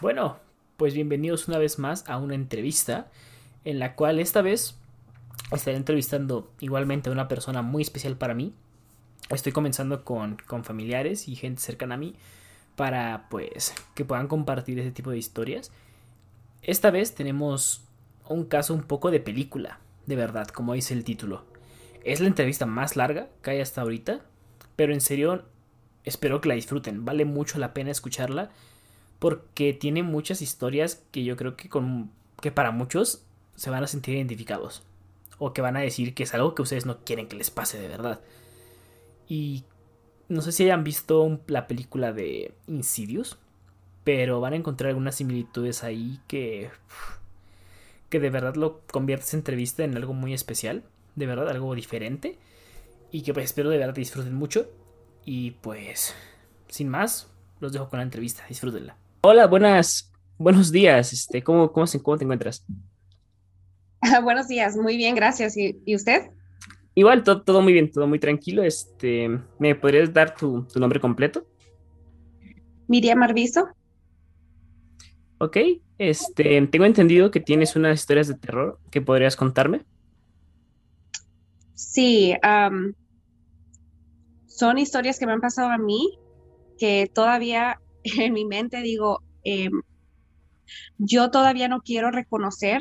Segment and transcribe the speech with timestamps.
[0.00, 0.38] Bueno,
[0.78, 3.10] pues bienvenidos una vez más a una entrevista
[3.66, 4.78] en la cual esta vez
[5.52, 8.54] estaré entrevistando igualmente a una persona muy especial para mí.
[9.28, 12.14] Estoy comenzando con, con familiares y gente cercana a mí
[12.76, 15.70] para pues que puedan compartir ese tipo de historias.
[16.62, 17.84] Esta vez tenemos
[18.26, 21.44] un caso un poco de película, de verdad, como dice el título.
[22.04, 24.22] Es la entrevista más larga que hay hasta ahorita,
[24.76, 25.44] pero en serio
[26.04, 27.04] espero que la disfruten.
[27.04, 28.50] Vale mucho la pena escucharla
[29.20, 32.10] porque tiene muchas historias que yo creo que, con,
[32.40, 33.22] que para muchos
[33.54, 34.82] se van a sentir identificados
[35.38, 37.78] o que van a decir que es algo que ustedes no quieren que les pase
[37.78, 38.20] de verdad.
[39.28, 39.64] Y
[40.28, 43.38] no sé si hayan visto la película de Insidious,
[44.02, 46.70] pero van a encontrar algunas similitudes ahí que
[48.08, 50.82] que de verdad lo convierte esa entrevista en algo muy especial,
[51.14, 52.38] de verdad algo diferente
[53.12, 54.68] y que pues espero de verdad disfruten mucho
[55.24, 56.14] y pues
[56.68, 57.28] sin más
[57.60, 58.96] los dejo con la entrevista, disfrútenla.
[59.22, 61.12] Hola, buenas, buenos días.
[61.12, 62.64] Este, ¿cómo, cómo, cómo te encuentras?
[64.24, 65.58] Buenos días, muy bien, gracias.
[65.58, 66.30] ¿Y, y usted?
[66.94, 68.62] Igual, todo, todo, muy bien, todo muy tranquilo.
[68.62, 71.44] Este, ¿Me podrías dar tu, tu nombre completo?
[72.88, 73.68] Miriam Marviso.
[75.36, 75.58] Ok,
[75.98, 79.84] este, tengo entendido que tienes unas historias de terror que podrías contarme.
[81.74, 82.94] Sí, um,
[84.46, 86.18] son historias que me han pasado a mí
[86.78, 87.80] que todavía
[88.18, 89.70] en mi mente digo, eh,
[90.98, 92.80] yo todavía no quiero reconocer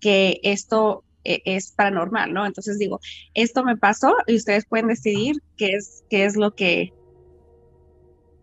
[0.00, 2.46] que esto e, es paranormal, ¿no?
[2.46, 3.00] Entonces digo,
[3.34, 6.92] esto me pasó y ustedes pueden decidir qué es, qué es lo que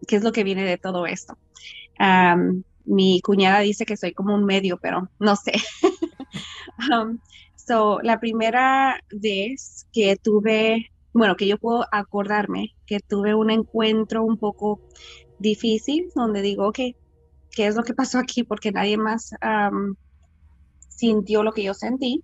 [0.07, 1.37] qué es lo que viene de todo esto.
[2.85, 5.53] Mi cuñada dice que soy como un medio, pero no sé.
[6.91, 7.19] um,
[7.55, 14.23] so, la primera vez que tuve bueno, que yo puedo acordarme que tuve un encuentro
[14.23, 14.81] un poco
[15.39, 16.79] difícil donde digo, ok,
[17.51, 18.43] ¿qué es lo que pasó aquí?
[18.43, 19.31] Porque nadie más
[20.89, 22.23] sintió lo que yo sentí.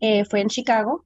[0.00, 1.04] Eh, fue en Chicago.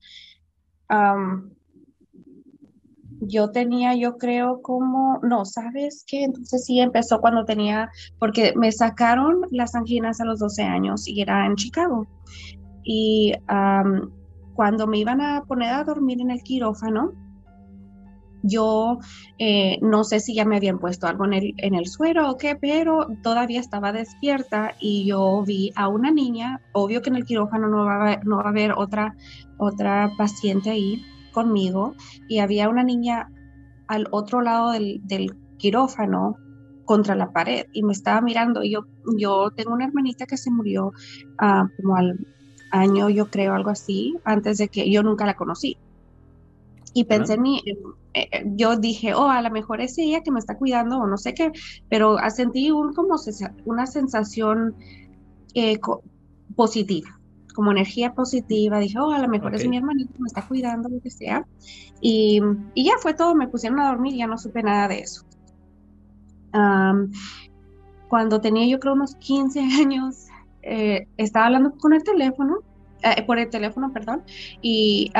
[3.27, 6.25] yo tenía, yo creo, como, no, ¿sabes qué?
[6.25, 11.21] Entonces sí empezó cuando tenía, porque me sacaron las anginas a los 12 años y
[11.21, 12.07] era en Chicago.
[12.85, 13.33] Y
[14.55, 17.13] cuando me iban a poner a dormir en el quirófano,
[18.43, 18.99] yo
[19.39, 22.37] eh, no sé si ya me habían puesto algo en el, en el suero o
[22.37, 27.25] qué, pero todavía estaba despierta y yo vi a una niña, obvio que en el
[27.25, 29.17] quirófano no va a haber, no va a haber otra,
[29.57, 31.95] otra paciente ahí conmigo,
[32.29, 33.31] y había una niña
[33.89, 36.37] al otro lado del, del quirófano
[36.85, 38.63] contra la pared y me estaba mirando.
[38.63, 38.85] Y yo,
[39.19, 42.19] yo tengo una hermanita que se murió uh, como al
[42.75, 45.79] año, yo creo, algo así, antes de que yo nunca la conocí.
[46.93, 50.31] Y pensé en mí, eh, eh, yo dije, oh, a lo mejor es ella que
[50.31, 51.51] me está cuidando o no sé qué,
[51.89, 53.17] pero sentí un, como
[53.65, 54.77] una sensación
[55.55, 55.79] eh,
[56.55, 57.19] positiva,
[57.55, 58.79] como energía positiva.
[58.79, 61.47] Dije, oh, a lo mejor es mi hermanito que me está cuidando, lo que sea.
[62.01, 62.41] Y,
[62.75, 65.25] y, ya fue todo, me pusieron a dormir y ya no supe nada de eso.
[68.09, 70.29] cuando tenía yo creo unos 15 años,
[70.65, 72.59] eh, estaba hablando con el teléfono,
[73.03, 74.23] eh, por el teléfono, perdón,
[74.63, 75.13] y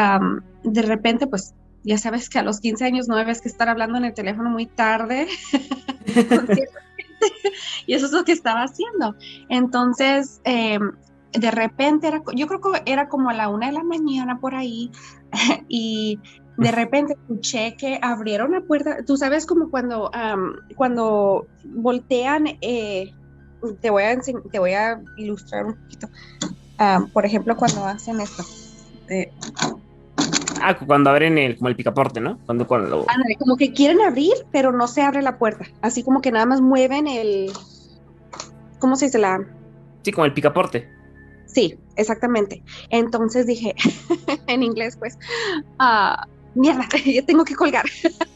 [0.63, 3.99] de repente, pues ya sabes que a los 15 años no debes que estar hablando
[3.99, 5.27] en el teléfono muy tarde.
[7.87, 9.15] y eso es lo que estaba haciendo.
[9.51, 10.93] Entonces, em,
[11.33, 14.55] de repente, era, yo creo que era como a la una de la mañana por
[14.55, 14.91] ahí,
[15.69, 16.19] y
[16.57, 19.05] de repente escuché que abrieron la puerta.
[19.05, 20.11] Tú sabes como cuando,
[20.77, 23.13] cuando voltean eh,
[23.81, 24.19] te voy a,
[24.51, 26.09] te voy a ilustrar un poquito.
[26.79, 28.45] Ah, por ejemplo, cuando hacen esto.
[30.61, 32.39] Ah, cuando abren el, como el picaporte, ¿no?
[32.47, 33.07] Cuando, cuando
[33.39, 35.67] como que quieren abrir, pero no se abre la puerta.
[35.83, 37.53] Así como que nada más mueven el.
[38.79, 39.47] ¿Cómo se dice la?
[40.03, 40.89] Sí, como el picaporte.
[41.47, 42.63] Sí, exactamente.
[42.91, 43.75] Entonces dije,
[44.47, 45.19] en inglés, pues,
[45.81, 46.17] uh,
[46.55, 47.85] mierda, yo tengo que colgar.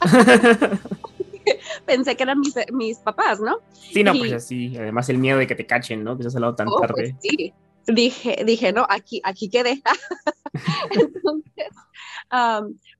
[1.86, 3.58] pensé que eran mis, mis, papás, ¿no?
[3.72, 6.16] Sí, no, pues así, además el miedo de que te cachen, ¿no?
[6.16, 7.16] Que se has hablado tan oh, pues tarde.
[7.20, 7.52] sí,
[7.86, 9.82] dije, dije, no, aquí, aquí quedé.
[10.90, 11.68] Entonces,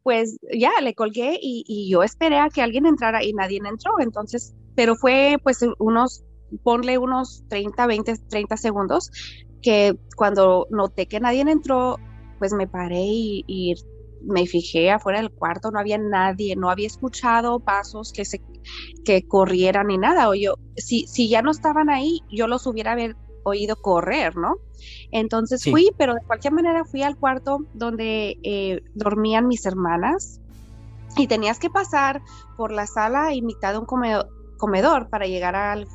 [0.03, 4.01] pues ya le colgué y, y, yo esperé a que alguien entrara y nadie entró.
[4.01, 6.25] Entonces, pero fue pues unos,
[6.63, 9.11] ponle unos 30, 20, 30 segundos
[9.63, 11.99] que cuando noté que nadie entró,
[12.39, 13.75] pues me paré y, y
[14.23, 18.41] me fijé afuera del cuarto, no había nadie, no había escuchado pasos que se
[19.05, 20.29] que corrieran ni nada.
[20.29, 22.97] O yo, si, si ya no estaban ahí, yo los hubiera
[23.45, 24.57] oído correr, ¿no?
[25.11, 30.41] Entonces fui, pero de cualquier manera fui al cuarto donde eh, dormían mis hermanas
[31.17, 32.23] y tenías que pasar
[32.57, 35.87] por la sala y mitad de un comedor, comedor para llegar al,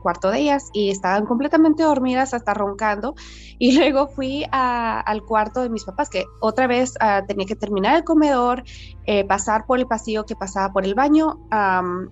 [0.00, 3.14] cuarto de ellas y estaban completamente dormidas hasta roncando.
[3.58, 7.96] Y luego fui al cuarto de mis papás, que otra vez ah, tenía que terminar
[7.96, 8.62] el comedor,
[9.06, 11.40] eh, pasar por el pasillo que pasaba por el baño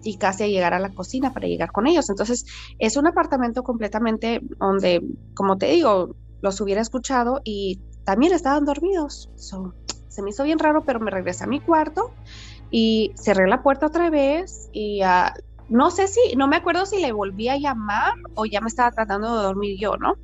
[0.03, 2.11] y casi llegar a la cocina para llegar con ellos.
[2.11, 2.45] Entonces
[2.79, 5.03] es un apartamento completamente donde,
[5.35, 9.31] como te digo, los hubiera escuchado y también estaban dormidos.
[9.37, 12.11] se me hizo bien raro, pero me regresé a mi cuarto
[12.71, 15.31] y cerré la puerta otra vez y uh,
[15.69, 18.91] no sé si, no me acuerdo si le volví a llamar o ya me estaba
[18.91, 20.15] tratando de dormir yo, ¿no?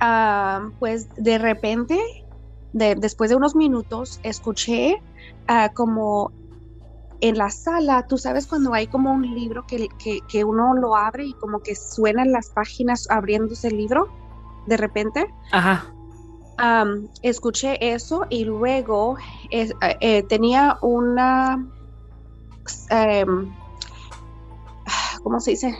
[0.00, 1.98] Ah, pues de repente,
[2.72, 5.02] después de unos minutos, escuché
[5.48, 6.32] ah, como
[7.20, 9.88] en la sala, tú sabes cuando hay como un libro que,
[10.26, 14.08] que, uno lo abre y como que suenan las páginas abriéndose el libro,
[14.66, 15.26] de repente.
[15.52, 15.92] Ajá.
[17.22, 19.16] escuché eso y luego
[19.50, 19.70] eh,
[20.00, 21.66] eh, tenía una...
[22.88, 23.52] Em,
[25.22, 25.76] ¿cómo se dice?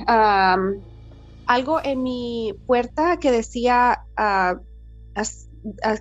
[1.47, 4.57] algo en mi puerta que decía uh,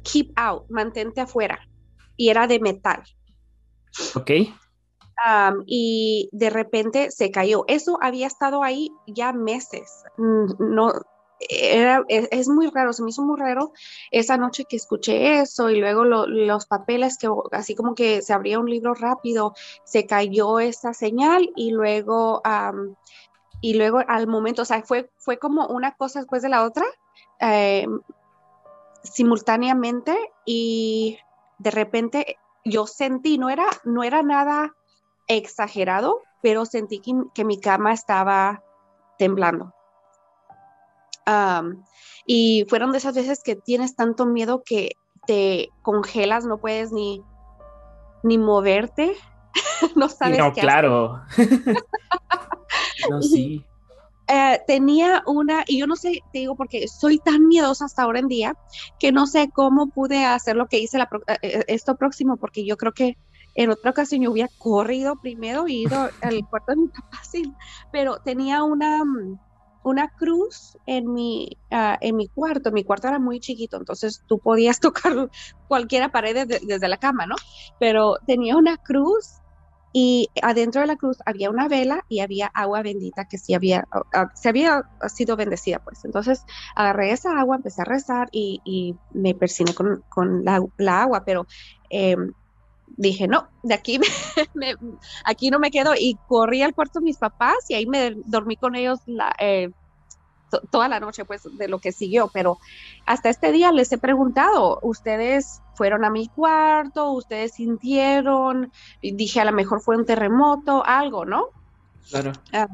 [0.03, 1.59] keep out, mantente afuera.
[2.15, 3.01] Y era de metal.
[4.15, 4.31] Ok.
[5.65, 7.65] y de repente se cayó.
[7.67, 10.03] Eso había estado ahí ya meses.
[10.17, 10.93] Mm, no,
[11.47, 13.71] era, es, muy raro, se me hizo muy raro
[14.11, 18.59] esa noche que escuché eso y luego los papeles que así como que se abría
[18.59, 19.53] un libro rápido,
[19.85, 22.41] se cayó esa señal y luego
[23.61, 26.85] y luego al momento, o sea, fue, fue como una cosa después de la otra,
[27.41, 27.87] eh,
[29.03, 31.19] simultáneamente, y
[31.57, 34.73] de repente yo sentí, no era, no era nada
[35.27, 37.01] exagerado, pero sentí
[37.33, 38.63] que, mi cama estaba
[39.17, 39.73] temblando.
[42.25, 44.93] y fueron de esas veces que tienes tanto miedo que
[45.27, 47.23] te congelas, no puedes ni,
[48.23, 49.15] ni moverte,
[49.95, 50.37] no sabes.
[50.37, 51.21] No, claro.
[53.21, 53.65] sí.
[54.31, 58.19] Eh, tenía una, y yo no sé, te digo, porque soy tan miedosa hasta ahora
[58.19, 58.53] en día,
[58.99, 62.63] que no sé cómo pude hacer lo que hice la, eh, eh, esto próximo, porque
[62.63, 63.17] yo creo que
[63.55, 67.41] en otra ocasión yo hubiera corrido primero y ido al cuarto de mi papá, sí,
[67.91, 69.01] pero tenía una,
[69.83, 74.37] una cruz en mi, ah, en mi cuarto, mi cuarto era muy chiquito, entonces tú
[74.37, 75.31] podías tocar
[75.67, 77.35] cualquiera pared desde la cama, ¿no?
[77.79, 79.39] Pero tenía una cruz
[79.91, 83.87] y adentro de la cruz había una vela y había agua bendita que sí había,
[84.35, 86.05] se había sido bendecida, pues.
[86.05, 86.45] Entonces
[86.75, 90.43] agarré esa agua, empecé a rezar y, me persiné con,
[90.77, 91.47] la, agua, pero
[91.89, 92.33] em,
[92.97, 93.99] dije, no, de aquí,
[95.25, 98.57] aquí no me quedo y corrí al cuarto de mis papás y ahí me dormí
[98.57, 99.71] con ellos la, eh,
[100.71, 102.57] toda la noche, pues, de lo que siguió, pero
[103.05, 107.11] hasta este día les he preguntado, ¿ustedes fueron a mi cuarto?
[107.11, 108.71] ¿Ustedes sintieron?
[109.01, 111.47] dije, a lo mejor fue un terremoto, algo, ¿no?
[112.09, 112.31] Claro.
[112.53, 112.67] Ah,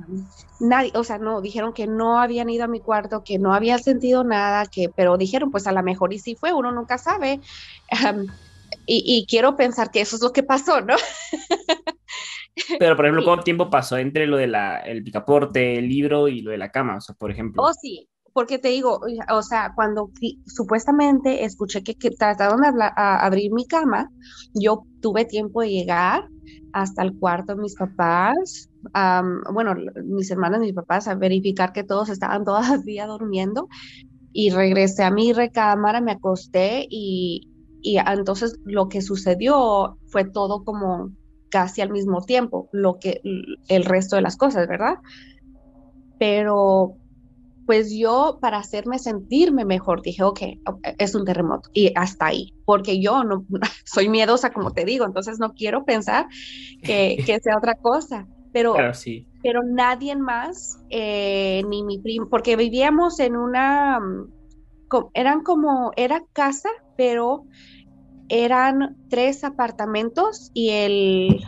[0.60, 3.84] nadie, o sea, no, dijeron que no habían ido a mi cuarto, que no habían
[3.84, 7.42] sentido nada, que, pero dijeron, pues a lo mejor y sí fue, uno nunca sabe.
[8.86, 10.96] y, y, quiero pensar que eso es lo que pasó, ¿no?
[12.80, 14.56] Pero, por ejemplo, ¿cuánto tiempo pasó entre lo del
[14.86, 16.98] el picaporte, el libro y lo de la cama?
[16.98, 17.62] O sea, por ejemplo.
[17.62, 19.00] Oh, sí, porque te digo,
[19.32, 20.12] o sea, cuando
[20.46, 24.10] supuestamente escuché que, trataron de abrir mi cama,
[24.54, 26.28] yo tuve tiempo de llegar
[26.74, 28.70] hasta el cuarto de mis papás,
[29.54, 33.70] bueno, mis hermanas mis papás, a verificar que todos estaban todavía durmiendo
[34.34, 37.50] y regresé a mi recámara, me acosté y,
[37.82, 41.12] y entonces lo que sucedió fue todo como
[41.50, 44.96] casi al mismo tiempo lo que el resto de las cosas, ¿verdad?
[46.18, 46.98] Pero
[47.66, 50.40] pues yo para hacerme sentirme mejor dije, ok,
[50.98, 53.46] es un terremoto y hasta ahí, porque yo no
[53.86, 56.28] soy miedosa, como te digo, entonces no quiero pensar
[56.82, 59.28] que, sea otra cosa, pero, sí.
[59.42, 64.00] pero nadie más, eh, ni mi primo, porque vivíamos en una,
[65.14, 67.46] eran como, era casa, pero
[68.30, 71.42] eran tres apartamentos y el,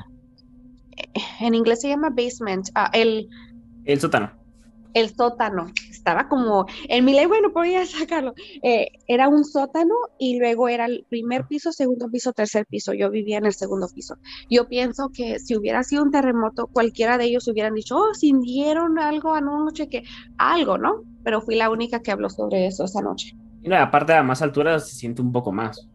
[1.40, 3.28] en inglés se llama basement, ah, el,
[3.86, 4.32] el sótano.
[4.94, 10.40] El sótano, estaba como, en mi lengua no podía sacarlo, eh, era un sótano y
[10.40, 14.16] luego era el primer piso, segundo piso, tercer piso, yo vivía en el segundo piso.
[14.50, 18.98] Yo pienso que si hubiera sido un terremoto, cualquiera de ellos hubieran dicho, oh, sintieron
[18.98, 20.04] algo anoche, que
[20.38, 21.04] algo, ¿no?
[21.24, 23.36] Pero fui la única que habló sobre eso esa noche.
[23.62, 25.88] Y aparte a más altura se siente un poco más.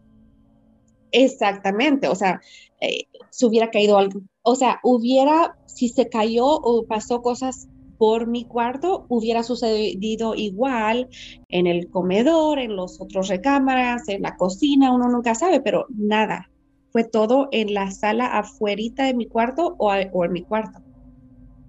[1.13, 2.41] Exactamente, o sea,
[2.81, 4.21] eh, se hubiera caído algo.
[4.41, 7.67] O sea, hubiera, si se cayó o pasó cosas
[7.99, 11.07] por mi cuarto, hubiera sucedido igual
[11.49, 16.49] en el comedor, en los otros recámaras, en la cocina, uno nunca sabe, pero nada.
[16.91, 20.79] Fue todo en la sala afuerita de mi cuarto o, o en mi cuarto.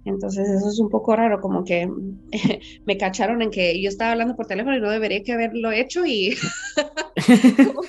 [0.05, 1.87] Entonces eso es un poco raro, como que
[2.85, 6.03] me cacharon en que yo estaba hablando por teléfono y no debería que haberlo hecho
[6.05, 6.35] y...
[7.57, 7.81] como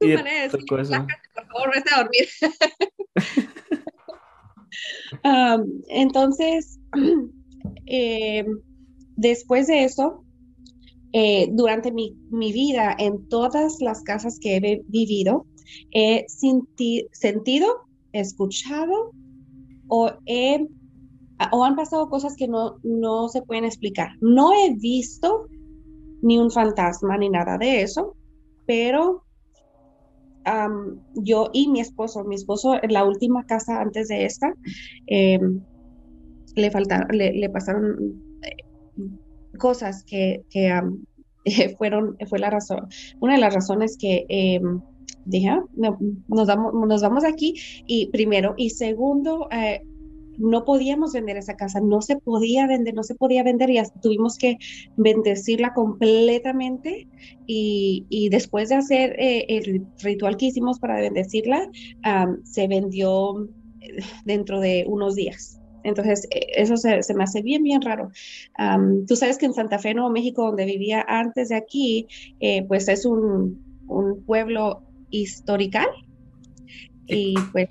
[0.00, 2.28] que, manera de decir, por favor, vete a dormir.
[5.24, 6.80] um, entonces,
[7.86, 8.44] eh,
[9.16, 10.24] después de eso,
[11.12, 15.46] eh, durante mi, mi, vida, en todas las casas que he vivido,
[15.92, 19.12] he sentido, escuchado
[19.88, 20.66] o, he,
[21.52, 24.10] o han pasado cosas que no, no se pueden explicar.
[24.20, 25.48] No he visto
[26.22, 28.16] ni un fantasma ni nada de eso,
[28.66, 29.24] pero
[31.14, 34.54] yo y mi esposo, mi esposo en la última casa antes de esta,
[35.06, 35.60] em,
[36.56, 39.08] le, faltaron, le, pasaron eh,
[39.58, 40.72] cosas que, que
[41.78, 42.88] fueron, fue la razón,
[43.20, 44.80] una de las razones que em,
[45.24, 47.54] dije, ah, nos, vamos, nos vamos aquí
[47.86, 49.82] y primero, y segundo, eh,
[50.38, 54.38] no podíamos vender esa casa, no se podía vender, no se podía vender y tuvimos
[54.38, 54.58] que
[54.96, 57.08] bendecirla completamente
[57.46, 61.70] y, y después de hacer eh, el ritual que hicimos para bendecirla,
[62.44, 63.48] se vendió
[63.80, 65.60] eh, dentro de unos días.
[65.82, 68.10] Entonces, eh, eso se, me hace bien, bien raro.
[69.06, 72.06] tú sabes que en Santa Fe, Nuevo México, donde vivía antes de aquí,
[72.40, 73.68] eh, pues es un,
[74.24, 75.80] pueblo histórico
[77.08, 77.68] y pues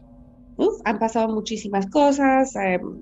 [0.86, 2.56] han pasado muchísimas cosas.
[2.56, 3.02] Em,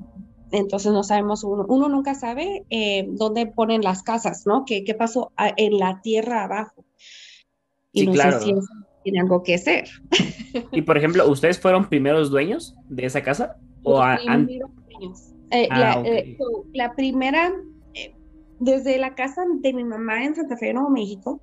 [0.52, 4.64] entonces no sabemos, uno, uno nunca sabe eh, dónde ponen las casas, ¿no?
[4.66, 6.86] ¿Qué, qué pasó en la tierra abajo?
[7.92, 8.54] Y no sé si
[9.04, 9.90] tiene algo que ser.
[10.72, 13.58] Y por ejemplo, ¿ustedes fueron primeros dueños de esa casa?
[13.84, 14.02] ¿O
[15.52, 16.38] eh, ah, eh,
[16.74, 17.52] la, primera, eh,
[18.60, 21.42] desde la casa de mi mamá en Santa Fe, Nuevo México,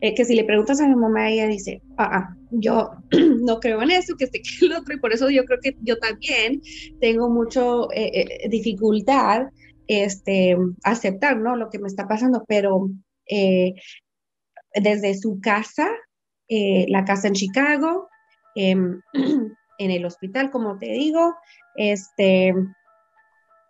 [0.00, 2.90] que si le preguntas a mi mamá, ella dice, ah, ah yo
[3.42, 5.76] no creo en eso, que este que el otro, y por eso yo creo que
[5.82, 6.60] yo también
[7.00, 7.88] tengo mucho
[8.50, 9.46] dificultad
[9.86, 11.56] este, aceptar, ¿no?
[11.56, 12.88] Lo que me está pasando, pero
[14.74, 15.88] desde su casa,
[16.48, 18.08] la casa en Chicago,
[18.54, 19.00] em,
[19.78, 21.34] en el hospital, como te digo,
[21.76, 22.54] este,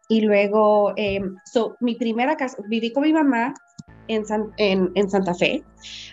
[0.08, 1.20] y luego, eh,
[1.80, 3.54] mi primera casa, viví con mi mamá
[4.08, 4.24] en,
[4.94, 5.64] en, Santa Fe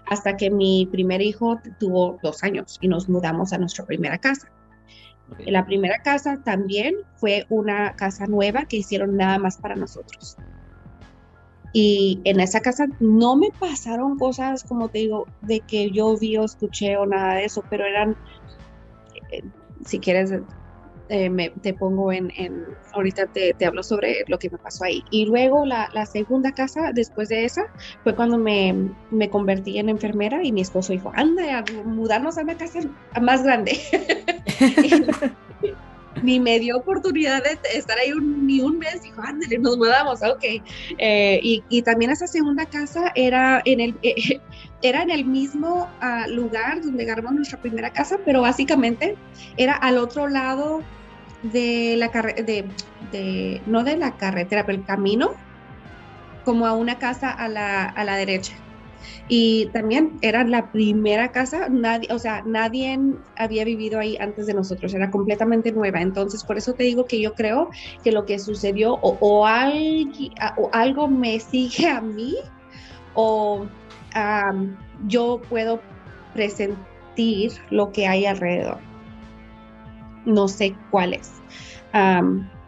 [0.07, 4.47] hasta que mi primer hijo tuvo dos años y nos mudamos a nuestra primera casa.
[5.45, 10.37] La primera casa también fue una casa nueva que hicieron nada más para nosotros.
[11.71, 16.37] Y en esa casa no me pasaron cosas, como te digo, de que yo vi
[16.37, 18.15] o escuché o nada de eso, pero eran,
[19.31, 19.43] eh,
[19.85, 20.33] si quieres
[21.09, 24.85] eh, me, te pongo en, en ahorita te, te, hablo sobre lo que me pasó
[24.85, 25.03] ahí.
[25.11, 27.63] Y luego la, la segunda casa, después de esa,
[28.03, 32.41] fue cuando me, me, convertí en enfermera y mi esposo dijo, anda, a mudarnos a
[32.41, 32.79] una casa
[33.21, 33.77] más grande.
[36.23, 40.43] ni me dio oportunidad de estar ahí ni un mes, dijo, ándale, nos mudamos, ok.
[40.97, 44.39] Eh, y, y, también esa segunda casa era en el, eh,
[44.81, 49.15] era en el mismo ah, lugar donde agarramos nuestra primera casa, pero básicamente
[49.57, 50.81] era al otro lado
[51.43, 52.67] de la carretera,
[53.11, 55.31] de, no de la carretera, pero el camino,
[56.45, 58.53] como a una casa a la, a la derecha.
[59.29, 62.99] Y también era la primera casa, nadie, o sea, nadie
[63.37, 66.01] había vivido ahí antes de nosotros, era completamente nueva.
[66.01, 67.69] Entonces, por eso te digo que yo creo
[68.03, 72.35] que lo que sucedió o, o, o algo me sigue a mí
[73.13, 73.65] o
[75.07, 75.81] yo puedo
[76.33, 78.79] presentir lo que hay alrededor.
[80.25, 81.31] No sé cuál es.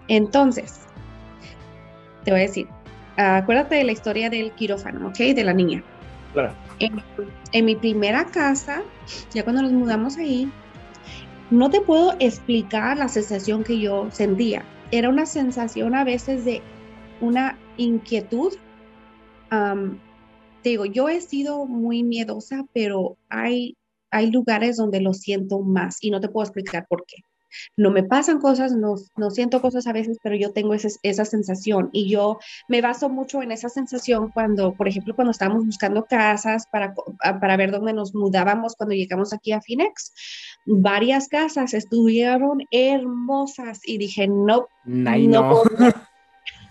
[0.07, 0.81] entonces,
[2.23, 2.67] te voy a decir,
[3.17, 5.17] acuérdate de la historia del quirófano, ¿ok?
[5.17, 5.83] De la niña.
[6.79, 8.81] En, mi primera casa,
[9.33, 10.51] ya cuando nos mudamos ahí,
[11.51, 14.63] no te puedo explicar la sensación que yo sentía.
[14.91, 16.61] Era una sensación a veces de
[17.21, 18.53] una inquietud
[20.69, 23.77] digo, yo he sido muy miedosa, pero hay,
[24.11, 27.17] hay lugares donde lo siento más y no te puedo explicar por qué.
[27.77, 31.25] No me pasan cosas, no, no siento cosas a veces, pero yo tengo esa, esa
[31.25, 36.05] sensación y yo me baso mucho en esa sensación cuando, por ejemplo, cuando estábamos buscando
[36.05, 36.93] casas para,
[37.39, 40.11] para ver dónde nos mudábamos cuando llegamos aquí a Phoenix,
[40.65, 45.63] varias casas estuvieron hermosas y dije, no, no, no.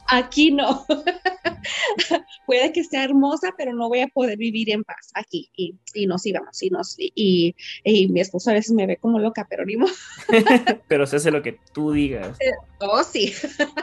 [0.09, 0.87] aquí no.
[2.47, 5.51] Puede que sea hermosa, pero no voy a poder vivir en paz aquí.
[5.57, 9.19] Y, y nos íbamos, y, nos, y, y, mi esposo a veces me ve como
[9.19, 9.93] loca, pero ni modo.
[10.89, 12.37] pero se hace lo que tú digas.
[12.41, 13.33] Eh, oh, sí.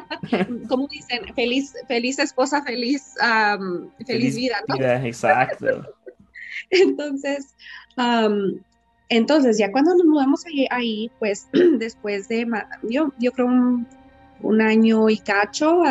[0.69, 3.15] como dicen, feliz, feliz esposa, feliz,
[4.05, 4.75] feliz, vida, ¿no?
[4.75, 5.95] Vida, exacto.
[6.69, 7.55] entonces,
[9.09, 11.47] entonces, ya cuando nos mudamos ahí, ahí pues
[11.79, 12.47] después de,
[12.83, 13.87] yo, yo creo un
[14.43, 15.81] un año y cacho,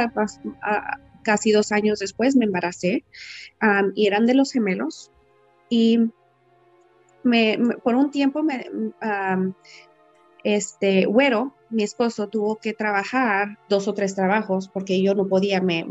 [1.22, 3.04] casi dos años después me embaracé
[3.94, 5.10] y eran de los gemelos.
[5.68, 6.10] Y
[7.82, 8.42] por un tiempo
[10.42, 15.60] este, Güero, mi esposo, tuvo que trabajar dos o tres trabajos porque yo no podía,
[15.60, 15.84] me,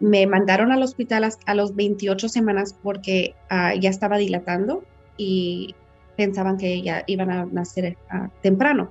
[0.00, 4.84] me, mandaron al hospital a, los 28 semanas porque ah, ya estaba dilatando
[5.16, 5.74] y
[6.16, 8.90] pensaban que ya iban a nacer ah, temprano.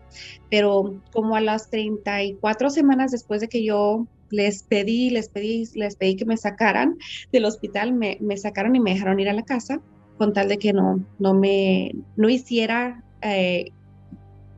[0.49, 5.95] Pero como a las 34 semanas después de que yo les pedí, les pedí, les
[5.95, 6.97] pedí que me sacaran
[7.31, 9.81] del hospital, me, me sacaron y me dejaron ir a la casa
[10.17, 13.71] con tal de que no, no me, no hiciera eh,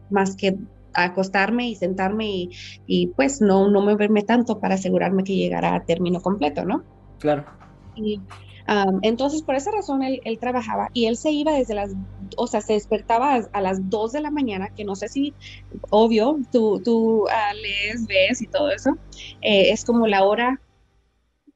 [0.09, 0.57] más que
[0.93, 2.49] acostarme y sentarme
[2.85, 6.83] y, pues no, no moverme tanto para asegurarme que llegara a término completo, ¿no?
[7.19, 7.45] Claro.
[7.95, 8.21] Y
[9.01, 11.91] entonces por esa razón él, trabajaba y él se iba desde las,
[12.37, 15.33] o sea, se despertaba a, las 2 de la mañana, que no sé si,
[15.89, 18.91] obvio, tú, tú ah, lees, ves y todo eso,
[19.41, 20.61] eh, es como la hora...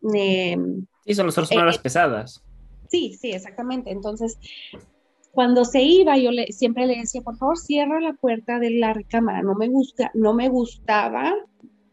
[0.02, 0.56] sí,
[1.14, 2.44] son las horas eh, pesadas.
[2.90, 3.92] Sí, sí, exactamente.
[3.92, 4.38] Entonces,
[5.32, 8.94] cuando se iba, yo le, siempre le decía, por favor, cierra la puerta de la
[8.94, 9.42] recámara.
[9.42, 11.36] No me gusta, no me gustaba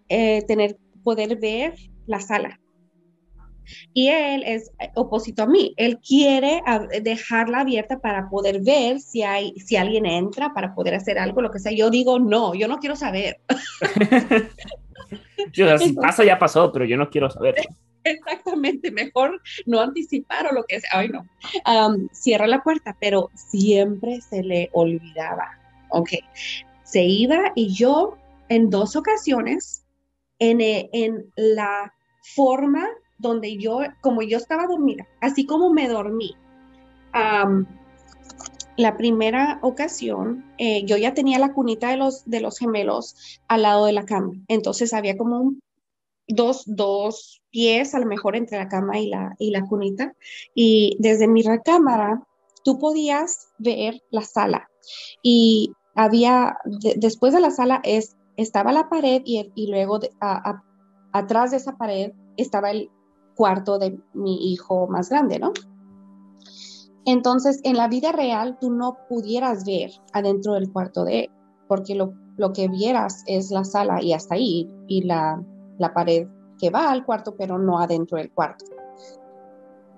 [0.09, 1.75] eh, tener, poder ver
[2.06, 2.61] la sala.
[3.92, 5.75] Y él es opuesto a mí.
[5.76, 6.62] Él quiere
[7.02, 11.50] dejarla abierta para poder ver si hay, si alguien entra, para poder hacer algo, lo
[11.50, 11.73] que sea.
[11.73, 13.40] Yo digo, no, yo no quiero saber.
[15.78, 17.56] si pasa, ya pasó, pero yo no quiero saber.
[18.04, 20.90] Exactamente, mejor no anticipar o lo que sea.
[20.92, 21.26] Ay, no.
[22.12, 25.59] cierra la puerta, pero siempre se le olvidaba.
[25.88, 26.11] Ok.
[26.83, 28.18] Se iba y yo
[28.50, 29.87] en dos ocasiones,
[30.38, 31.94] en, eh, en la
[32.35, 32.87] forma
[33.18, 36.37] donde yo, como yo estaba dormida, así como me dormí,
[38.76, 43.62] la primera ocasión, eh, yo ya tenía la cunita de los, de los gemelos al
[43.62, 44.33] lado de la cama.
[44.49, 45.62] Entonces había como un
[46.26, 50.14] dos, dos pies a lo mejor entre la cama y la, y la cunita.
[50.54, 52.22] Y desde mi recámara
[52.64, 54.68] tú podías ver la sala.
[55.22, 56.57] Y había,
[56.96, 60.00] después de la sala es, estaba la pared y, y luego
[61.12, 62.90] atrás de esa pared estaba el
[63.35, 65.53] cuarto de mi hijo más grande, ¿no?
[67.07, 71.31] Entonces, en la vida real, tú no pudieras ver adentro del cuarto de
[71.68, 75.42] porque lo, lo que vieras es la sala y hasta ahí, y la,
[75.79, 78.64] la pared que va al cuarto, pero no adentro del cuarto.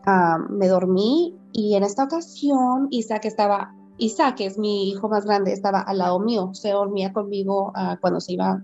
[0.06, 5.52] Ah, me dormí y en esta ocasión Isaac estaba, Isaac es mi hijo más grande,
[5.52, 8.62] estaba al lado mío, se dormía conmigo ah, cuando se iba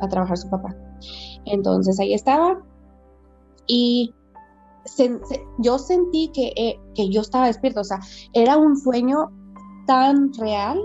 [0.00, 0.74] a trabajar su papá.
[1.44, 2.62] Entonces ahí estaba
[3.66, 4.14] y
[5.58, 8.00] yo sentí que, eh, que yo estaba despierto, o sea,
[8.32, 9.30] era un sueño
[9.86, 10.80] tan real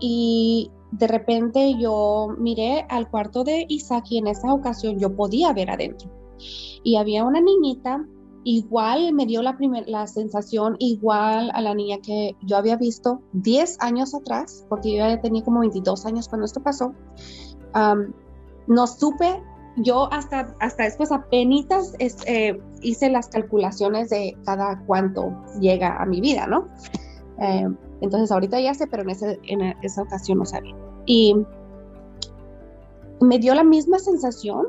[0.00, 5.52] y de repente yo miré al cuarto de Isaac y en esa ocasión yo podía
[5.52, 6.10] ver adentro.
[6.82, 8.04] Y había una niñita,
[8.44, 13.20] igual me dio la, primer, la sensación igual a la niña que yo había visto
[13.32, 16.94] 10 años atrás, porque yo tenía como 22 años cuando esto pasó.
[18.66, 19.42] no supe,
[19.76, 21.94] yo hasta, hasta después apenas
[22.26, 26.68] eh, hice las calculaciones de cada cuánto llega a mi vida, ¿no?
[27.40, 27.68] Eh,
[28.00, 29.10] entonces ahorita ya sé, pero en,
[29.44, 30.74] en esa ocasión no sabía.
[31.06, 31.36] Y
[33.20, 34.68] me dio la misma sensación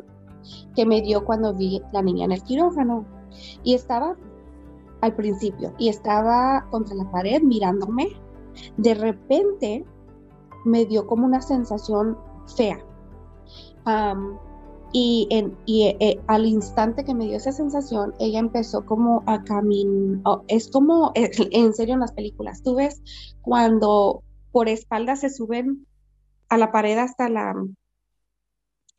[0.75, 3.05] que me dio cuando vi la niña en el quirófano.
[3.63, 4.15] Y estaba
[5.01, 8.07] al principio, y estaba contra la pared mirándome.
[8.77, 9.83] De repente
[10.63, 12.17] me dio como una sensación
[12.55, 12.79] fea.
[14.93, 19.43] Y, en, y eh, al instante que me dio esa sensación, ella empezó como a
[19.43, 20.21] caminar.
[20.23, 23.01] Oh, es como, en serio, en las películas, tú ves
[23.41, 25.87] cuando por espaldas se suben
[26.47, 27.55] a la pared hasta la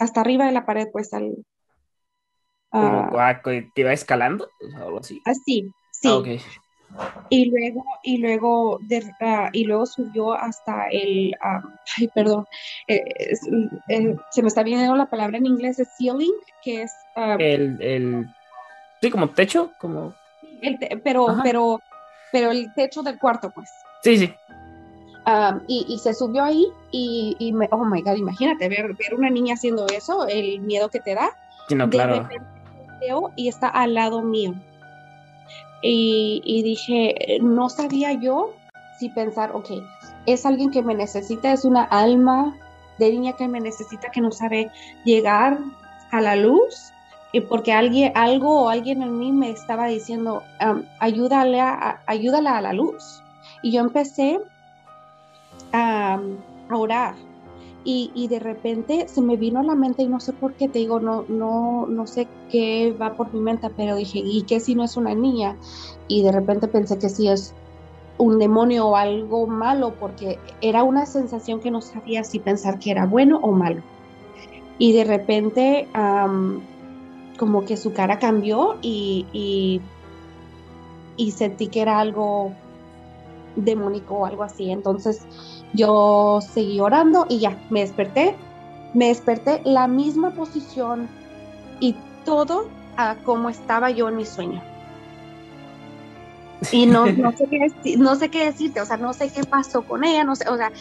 [0.00, 1.36] hasta arriba de la pared, pues al
[2.72, 3.40] uh,
[3.74, 4.48] ¿Te iba escalando?
[4.76, 5.22] algo así.
[5.24, 6.08] Así, sí.
[6.10, 6.22] Ah,
[7.28, 8.80] y luego, y luego,
[9.20, 12.46] ah, y luego subió hasta el, ay, perdón,
[12.88, 13.02] eh,
[13.88, 16.92] eh, se me está viendo la palabra en inglés, es ceiling, que es...
[17.38, 18.26] el, el,
[19.00, 20.14] sí, como techo, como...
[21.02, 21.80] pero, pero,
[22.32, 23.70] pero el techo del cuarto, pues.
[24.02, 24.34] Sí, sí
[25.66, 29.54] y, se subió ahí y, y me, oh my god, imagínate ver, ver una niña
[29.54, 31.30] haciendo eso, el miedo que te da.
[31.68, 32.28] Sí, no, claro.
[33.36, 34.54] y está al lado mío.
[35.82, 38.54] Y, dije, no sabía yo
[38.98, 39.70] si pensar, ok,
[40.24, 42.56] es alguien que me necesita, es una alma
[42.98, 44.70] de niña que me necesita, que no sabe
[45.04, 45.58] llegar
[46.10, 46.94] a la luz,
[47.32, 52.72] y porque alguien, algo o alguien en mí me estaba diciendo, a, ayúdala a la
[52.72, 53.22] luz.
[53.60, 54.40] Y yo empecé
[55.72, 56.20] a,
[56.70, 57.14] orar.
[57.86, 60.78] Y, de repente se me vino a la mente y no sé por qué, te
[60.78, 64.74] digo, no, no, no sé qué va por mi mente, pero dije, ¿y qué si
[64.74, 65.56] no es una niña?
[66.08, 67.54] Y de repente pensé que sí es
[68.16, 72.90] un demonio o algo malo, porque era una sensación que no sabía si pensar que
[72.90, 73.82] era bueno o malo.
[74.78, 75.88] Y de repente,
[77.38, 79.80] como que su cara cambió y,
[81.16, 82.52] y, sentí que era algo
[83.56, 84.70] demónico o algo así.
[84.70, 85.26] Entonces,
[85.74, 88.36] yo seguí orando y ya, me desperté,
[88.94, 91.08] me desperté la misma posición
[91.80, 94.62] y todo a como estaba yo en mi sueño.
[96.72, 99.82] Y no, no, sé qué, no sé qué decirte, o sea, no sé qué pasó
[99.82, 100.72] con ella, no sé, o sea,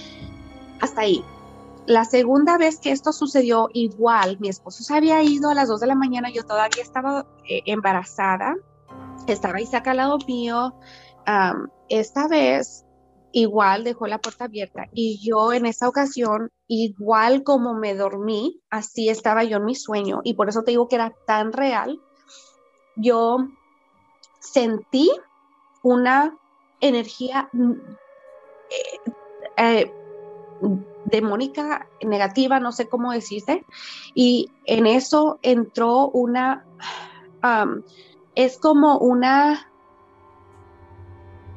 [0.79, 1.23] hasta ahí.
[1.86, 5.82] La segunda vez que esto sucedió, igual, mi esposo se había ido a las 2
[5.82, 8.56] de la mañana, yo todavía estaba eh, embarazada,
[9.27, 10.73] estaba Isaac al lado mío.
[11.89, 12.86] esta vez
[13.34, 14.88] igual dejó la puerta abierta.
[14.93, 20.22] Y yo en esa ocasión, igual como me dormí, así estaba yo en mi sueño.
[20.24, 22.00] Y por eso te digo que era tan real,
[22.96, 23.48] yo
[24.39, 25.12] sentí
[25.82, 26.38] una
[26.80, 27.50] energía
[28.69, 29.12] eh,
[29.58, 29.91] eh,
[31.06, 33.65] demónica negativa, no sé cómo decirte,
[34.13, 36.65] y en eso entró una,
[38.36, 39.72] es como una,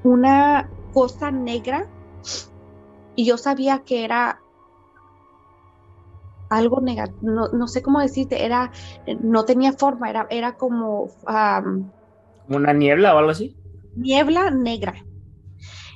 [0.03, 1.87] una cosa negra
[3.17, 4.41] y yo sabía que era
[6.49, 8.73] algo negativo, no, sé cómo decirte, era,
[9.21, 11.11] no tenía forma, era, era como...
[12.49, 13.55] ¿Una niebla o algo así?
[13.95, 14.95] Niebla negra.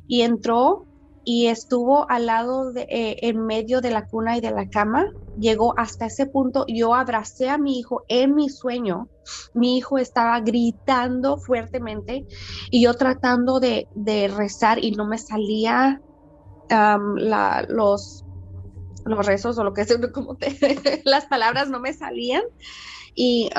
[0.07, 0.85] Y entró
[1.25, 5.07] y estuvo al lado, de, eh, en medio de la cuna y de la cama.
[5.39, 6.65] Llegó hasta ese punto.
[6.67, 9.09] Yo abracé a mi hijo en mi sueño.
[9.55, 12.27] Mi hijo estaba gritando fuertemente
[12.71, 13.87] y yo tratando de,
[14.35, 16.01] rezar y no me salía
[16.69, 18.25] la, los,
[19.05, 20.37] los rezos o lo que sea, como
[21.05, 22.43] las palabras no me salían.
[23.15, 23.51] Y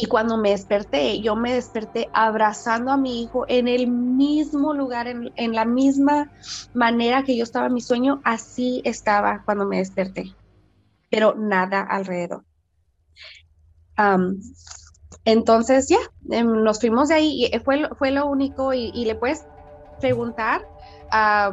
[0.00, 5.08] y cuando me desperté, yo me desperté abrazando a mi hijo en el mismo lugar,
[5.08, 6.30] en, la misma
[6.72, 10.36] manera que yo estaba en mi sueño, así estaba cuando me desperté,
[11.10, 12.44] pero nada alrededor.
[15.24, 15.98] entonces ya,
[16.30, 19.46] em, nos fuimos de ahí y fue, fue lo único y, le puedes
[19.98, 20.64] preguntar
[21.10, 21.50] a,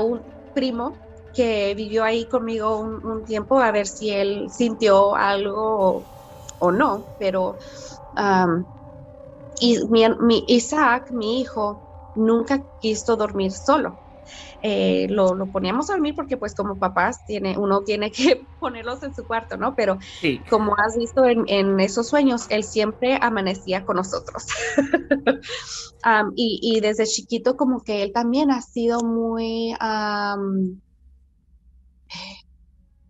[0.00, 0.22] un
[0.54, 0.96] primo
[1.34, 6.11] que vivió ahí conmigo un, un, tiempo a ver si él sintió algo
[6.62, 7.58] o no, pero
[9.60, 13.98] y mi, Isaac, mi hijo, nunca quiso dormir solo.
[14.62, 19.12] Eh, lo, poníamos a dormir porque pues como papás tiene, uno tiene que ponerlos en
[19.12, 19.74] su cuarto, ¿no?
[19.74, 19.98] Pero
[20.48, 24.44] como has visto en, esos sueños, él siempre amanecía con nosotros.
[26.36, 29.74] y, desde chiquito como que él también ha sido muy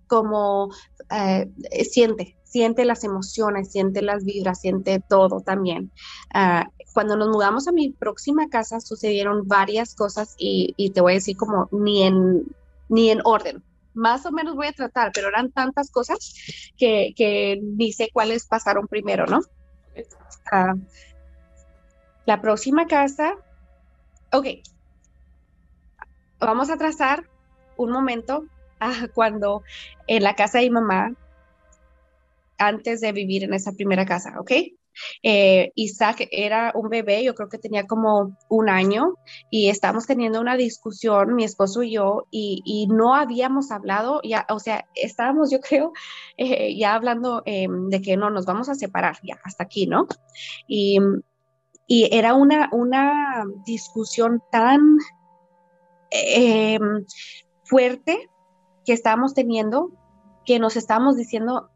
[0.06, 0.68] como
[1.10, 1.50] eh,
[1.84, 5.90] siente, siente las emociones, siente las vibras, siente todo también.
[6.34, 11.14] Ah, cuando nos mudamos a mi próxima casa sucedieron varias cosas y, te voy a
[11.14, 12.44] decir como ni en,
[12.90, 13.62] ni en orden.
[13.94, 16.34] Más o menos voy a tratar, pero eran tantas cosas
[16.76, 19.40] que, que ni sé cuáles pasaron primero, ¿no?
[20.50, 20.74] Ah,
[22.26, 23.34] la próxima casa,
[24.30, 24.46] ok,
[26.38, 27.24] vamos a trazar
[27.78, 28.44] un momento
[28.78, 29.62] ah, cuando
[30.06, 31.14] en la casa de mi mamá
[32.66, 34.52] antes de vivir en esa primera casa, ¿ok?
[35.22, 39.14] Eh, Isaac era un bebé, yo creo que tenía como un año
[39.50, 44.58] y estábamos teniendo una discusión, mi esposo y yo, y, no habíamos hablado, ya, o
[44.58, 45.92] sea, estábamos, yo creo,
[46.36, 50.06] eh, ya hablando em, de que no, nos vamos a separar, ya, hasta aquí, ¿no?
[50.66, 50.98] Y,
[51.88, 54.96] era una, una discusión tan
[56.10, 57.04] em,
[57.64, 58.30] fuerte
[58.86, 59.90] que estábamos teniendo
[60.46, 61.71] que nos estábamos diciendo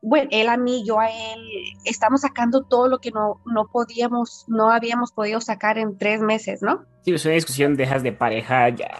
[0.00, 1.40] bueno, él a mí, yo a él,
[1.84, 6.62] estamos sacando todo lo que no, no podíamos, no habíamos podido sacar en tres meses,
[6.62, 6.84] ¿no?
[7.02, 8.90] Sí, es una discusión, dejas de pareja ya.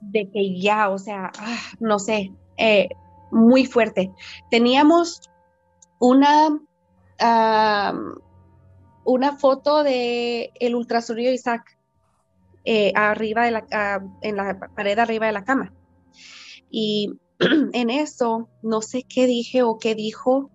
[0.00, 2.88] De que ya, o sea, ah, no sé, eh,
[3.30, 4.10] muy fuerte.
[4.50, 5.20] Teníamos
[5.98, 6.58] una,
[9.04, 11.76] una foto de el ultrasonido Isaac
[12.64, 15.72] eh, arriba de la, en la pared arriba de la cama.
[16.70, 17.12] Y
[17.72, 20.50] en eso, no sé qué dije o qué dijo,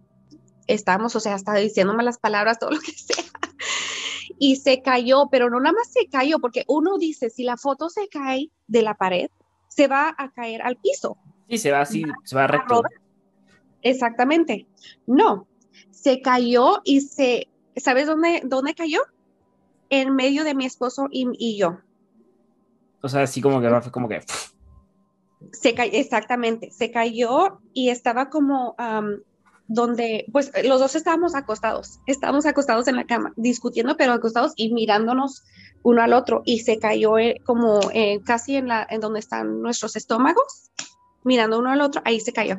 [0.68, 3.24] estamos, o sea, estaba diciéndome las palabras, todo lo que sea,
[4.40, 7.90] y se cayó, pero no nada más se cayó, porque uno dice, si la foto
[7.90, 9.30] se cae de la pared,
[9.68, 11.18] se va a caer al piso.
[11.48, 12.82] Sí, se va así, se va recto.
[13.84, 14.68] Exactamente.
[15.06, 15.48] No,
[15.92, 19.02] se cayó y se, ¿sabes dónde, dónde cayó?
[19.90, 21.80] En medio de mi esposo y, y yo.
[23.02, 24.24] O sea, así como que fue como que
[25.54, 28.76] Se cayó, exactamente, se cayó y estaba como
[29.68, 34.74] donde, pues los dos estábamos acostados, estábamos acostados en la cama, discutiendo, pero acostados y
[34.74, 35.44] mirándonos
[35.84, 39.62] uno al otro y se cayó eh, como eh, casi en, la, en donde están
[39.62, 40.72] nuestros estómagos,
[41.24, 42.58] mirando uno al otro, ahí se cayó.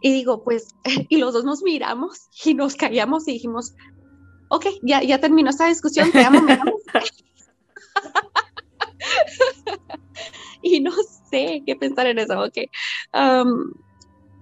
[0.00, 0.68] Y digo, pues,
[1.08, 3.74] y los dos nos miramos y nos callamos y dijimos,
[4.50, 6.76] ok, ya, ya terminó esta discusión, te amo, me amo.
[10.62, 10.92] y no
[11.34, 12.58] sé qué pensar en eso, ok.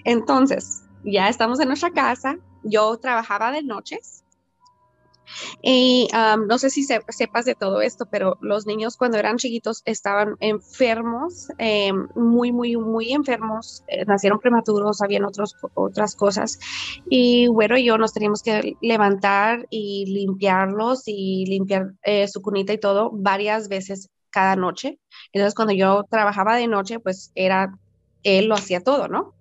[0.04, 4.22] Entonces, ya estamos en nuestra casa, yo trabajaba de noches
[5.62, 6.08] y
[6.48, 11.48] no sé si sepas de todo esto, pero los niños cuando eran chiquitos estaban enfermos,
[11.58, 16.58] em, muy, muy, muy enfermos, eh, nacieron prematuros, habían otros, otras cosas.
[17.08, 22.78] Y bueno, yo nos teníamos que levantar y limpiarlos y limpiar eh, su cunita y
[22.78, 24.98] todo varias veces cada noche.
[25.32, 27.78] Entonces, cuando yo trabajaba de noche, pues era,
[28.24, 29.34] él lo hacía todo, ¿no?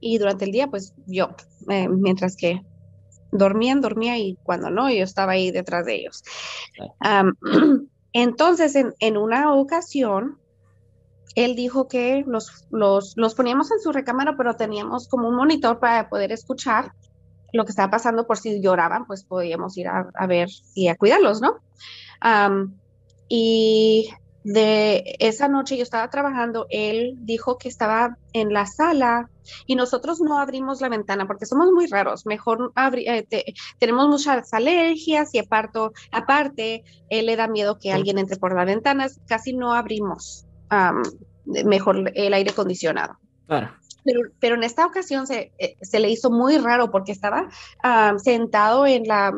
[0.00, 1.30] y durante el día, pues yo,
[1.70, 2.60] eh, mientras que
[3.32, 6.22] dormían, dormía y cuando no, yo estaba ahí detrás de ellos.
[8.12, 10.38] entonces, en, una ocasión,
[11.34, 16.10] él dijo que los, los, poníamos en su recámara, pero teníamos como un monitor para
[16.10, 16.92] poder escuchar
[17.54, 21.40] lo que estaba pasando por si lloraban, pues podíamos ir a, ver y a cuidarlos,
[21.40, 21.60] ¿no?
[23.36, 24.10] Y
[24.44, 29.28] de esa noche yo estaba trabajando, él dijo que estaba en la sala
[29.66, 33.26] y nosotros no abrimos la ventana porque somos muy raros, mejor eh,
[33.80, 35.80] tenemos muchas alergias y aparte,
[36.12, 40.46] aparte, él le da miedo que alguien entre por las ventanas, casi no abrimos
[41.44, 43.18] mejor el aire acondicionado.
[44.38, 47.48] Pero, en esta ocasión se, eh, se, le hizo muy raro porque estaba
[48.18, 49.32] sentado en, la,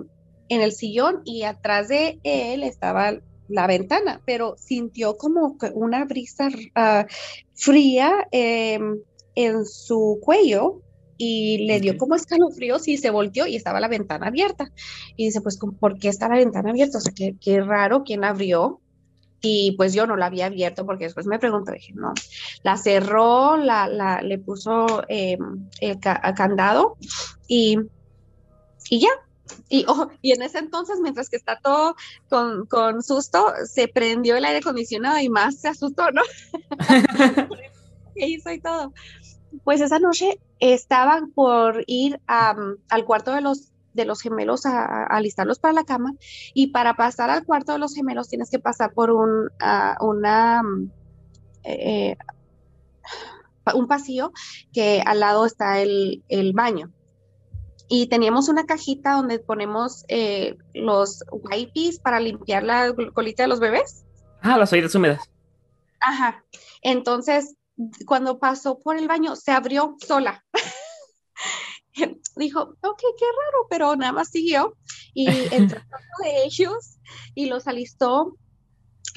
[0.50, 3.14] en el sillón y atrás de él estaba
[3.48, 7.06] la ventana, pero sintió como una brisa ah,
[7.54, 8.98] fría em,
[9.34, 10.82] en su cuello
[11.18, 14.70] y le dio como escalofríos y se volteó y estaba la ventana abierta.
[15.16, 16.98] Y dice, pues, ¿por qué está la ventana abierta?
[16.98, 18.80] O sea, qué, qué raro, ¿quién abrió?
[19.40, 22.14] Y pues yo no la había abierto porque después me pregunté, dije, no,
[22.62, 26.96] la cerró, la, la le puso em, el candado
[27.46, 27.78] y,
[28.90, 29.10] y ya,
[29.68, 31.96] y, oh, y en ese entonces, mientras que está todo
[32.28, 36.22] con, con, susto, se prendió el aire acondicionado y más se asustó, ¿no?
[38.14, 38.92] ¿Qué hizo y todo?
[39.64, 45.58] Pues esa noche estaban por ir al cuarto de los, de los gemelos a, alistarlos
[45.58, 46.14] para la cama
[46.54, 49.50] y para pasar al cuarto de los gemelos tienes que pasar por un,
[50.00, 50.62] una,
[51.64, 52.16] eh,
[53.74, 54.32] un pasillo
[54.72, 56.92] que al lado está el, el baño
[57.88, 63.60] y teníamos una cajita donde ponemos eh, los wipes para limpiar la colita de los
[63.60, 64.04] bebés.
[64.42, 65.30] Ah, las oídas húmedas.
[66.00, 66.44] Ajá.
[66.82, 67.56] Entonces,
[68.06, 70.44] cuando pasó por el baño, se abrió sola.
[72.36, 74.76] Dijo, ok, qué raro, pero nada más siguió
[75.14, 75.80] y entró
[76.22, 76.98] de ellos
[77.34, 78.36] y los alistó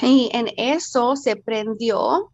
[0.02, 2.32] y en eso se prendió.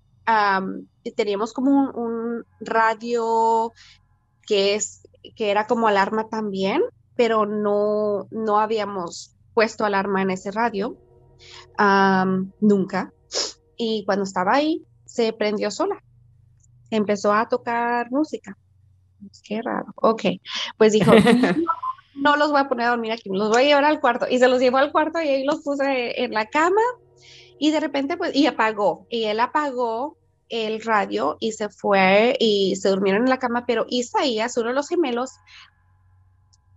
[1.16, 3.72] teníamos como un, un radio
[4.46, 6.82] que es que era como alarma también,
[7.16, 10.98] pero no, no habíamos puesto alarma en ese radio
[12.60, 13.14] nunca.
[13.78, 16.02] Y cuando estaba ahí, se prendió sola.
[16.90, 18.58] Empezó a tocar música.
[19.44, 19.88] Qué raro.
[19.96, 20.24] Ok,
[20.78, 21.12] pues dijo,
[22.16, 24.28] no, los voy a poner a dormir aquí, los voy a llevar al cuarto.
[24.30, 26.82] Y se los llevó al cuarto y ahí los puse en la cama.
[27.58, 29.08] Y de repente, pues, y apagó.
[29.10, 30.18] Y él apagó
[30.50, 34.76] el radio y se fue y se durmieron en la cama, pero Isaías, uno de
[34.76, 35.32] los gemelos,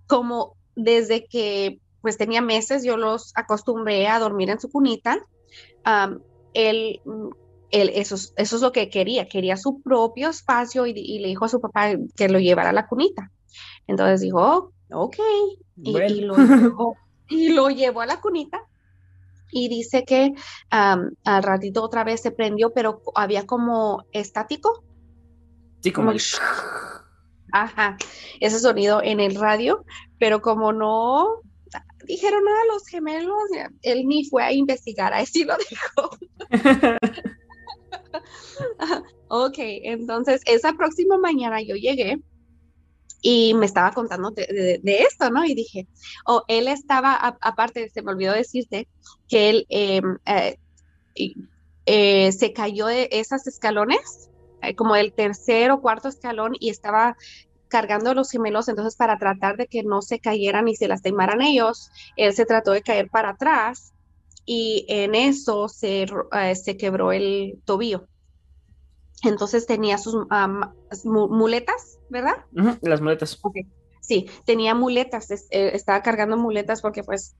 [0.07, 5.18] como desde que pues tenía meses, yo los acostumbré a dormir en su cunita,
[6.54, 7.00] él,
[7.70, 11.48] él eso, eso, es lo que quería, quería su propio espacio y, le dijo a
[11.48, 13.31] su papá que lo llevara a la cunita.
[13.87, 15.16] Entonces dijo, ok,
[15.83, 16.37] y, lo,
[17.28, 18.62] y lo llevó a la cunita
[19.50, 20.32] y dice que
[20.70, 24.84] al ratito otra vez se prendió, pero había como estático.
[25.80, 26.12] Sí, como,
[27.52, 27.96] Ajá,
[28.40, 29.84] ese sonido en el radio,
[30.18, 31.40] pero como no
[32.04, 33.42] dijeron nada los gemelos,
[33.82, 36.11] él ni fue a investigar, así lo dejó.
[39.28, 42.20] ok, entonces esa próxima mañana yo llegué
[43.20, 45.44] y me estaba contando de, esto, ¿no?
[45.44, 45.87] Y dije,
[46.24, 48.88] oh, él estaba, aparte, se me olvidó decirte
[49.28, 50.57] que él em, eh,
[51.87, 54.31] eh, se cayó de esos escalones,
[54.62, 57.16] eh, como el tercer o cuarto escalón, y estaba
[57.68, 61.90] cargando los gemelos, entonces para tratar de que no se cayeran y se lastimaran ellos,
[62.16, 63.92] él se trató de caer para atrás
[64.46, 66.07] y en eso se,
[66.54, 68.09] se quebró el tobillo.
[69.22, 70.14] Entonces tenía sus
[71.04, 72.44] muletas, ¿verdad?
[72.83, 73.40] las muletas.
[74.00, 77.37] Sí, tenía muletas, eh, estaba cargando muletas porque pues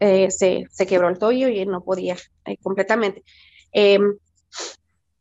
[0.00, 3.22] eh, se, quebró el toyo y no podía eh, completamente.
[3.72, 4.16] Em,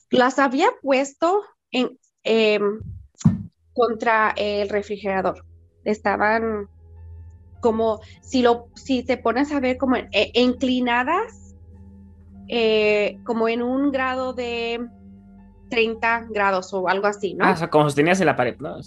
[0.09, 2.79] las había puesto en, em,
[3.73, 5.45] contra el refrigerador.
[5.83, 6.67] Estaban
[7.59, 9.97] como, si, lo, si te pones a ver como
[10.33, 11.55] inclinadas,
[13.23, 14.87] como en un grado de
[15.69, 17.45] 30 grados o algo así, ¿no?
[17.45, 18.77] Ah, o sea, como sostenías en la pared, ¿no?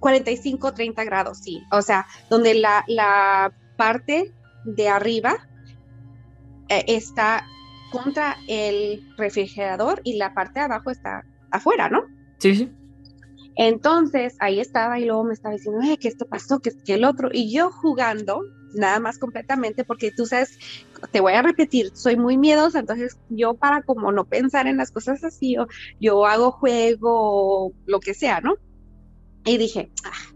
[0.00, 1.62] 45, 30 grados, sí.
[1.70, 4.32] O sea, donde la, la parte
[4.64, 5.36] de arriba
[6.68, 7.44] eh, está
[7.90, 12.04] contra el refrigerador y la parte de abajo está afuera, ¿no?
[12.38, 12.72] Sí, sí.
[13.54, 17.04] Entonces ahí estaba y luego me estaba diciendo, eh, que esto pasó, que, que el
[17.04, 17.28] otro.
[17.32, 18.42] Y yo jugando,
[18.74, 20.58] nada más completamente, porque tú sabes,
[21.10, 24.90] te voy a repetir, soy muy miedosa, entonces yo para como no pensar en las
[24.90, 25.66] cosas así, yo,
[26.00, 28.54] yo hago juego, lo que sea, ¿no?
[29.44, 30.34] Y dije, ah,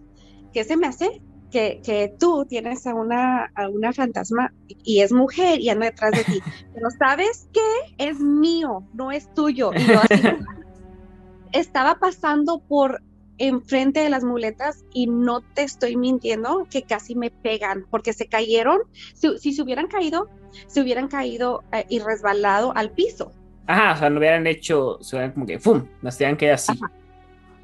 [0.52, 1.22] ¿qué se me hace?
[1.50, 6.10] Que, que, tú tienes a una, a una fantasma y es mujer y anda detrás
[6.12, 6.40] de ti.
[6.74, 7.94] Pero ¿sabes qué?
[7.98, 9.70] Es mío, no es tuyo.
[9.74, 10.22] Y yo así,
[11.52, 13.00] estaba pasando por
[13.38, 18.26] enfrente de las muletas y no te estoy mintiendo que casi me pegan porque se
[18.26, 18.80] cayeron.
[19.14, 20.28] Si, se hubieran caído,
[20.66, 23.32] se hubieran caído eh, y resbalado al piso.
[23.66, 25.86] Ajá, o sea, no hubieran hecho, se hubieran como que ¡fum!
[26.02, 26.72] Las tenían que así.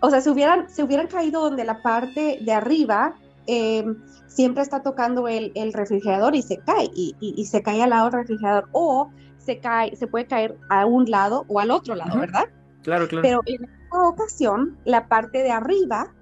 [0.01, 3.15] O sea, se hubieran, se hubieran caído donde la parte de arriba
[3.47, 8.21] em, siempre está tocando el, refrigerador y se cae, y, se cae al lado del
[8.21, 12.47] refrigerador, o se cae, se puede caer a un lado o al otro lado, ¿verdad?
[12.83, 13.23] Claro, claro.
[13.23, 16.13] Pero en esta ocasión, la parte de arriba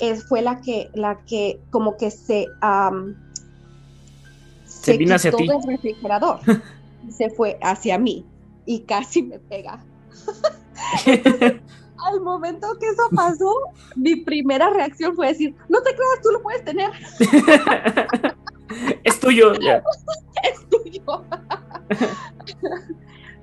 [0.00, 2.46] es, fue la que, la que como que se,
[4.64, 5.46] se, vino hacia ti.
[5.46, 6.40] del refrigerador.
[7.10, 8.26] se fue hacia mí
[8.64, 9.84] y casi me pega.
[12.06, 13.52] al momento que eso pasó,
[13.94, 16.90] mi primera reacción fue decir, no te creas, tú lo puedes tener.
[19.04, 19.52] es tuyo.
[19.52, 21.24] es tuyo.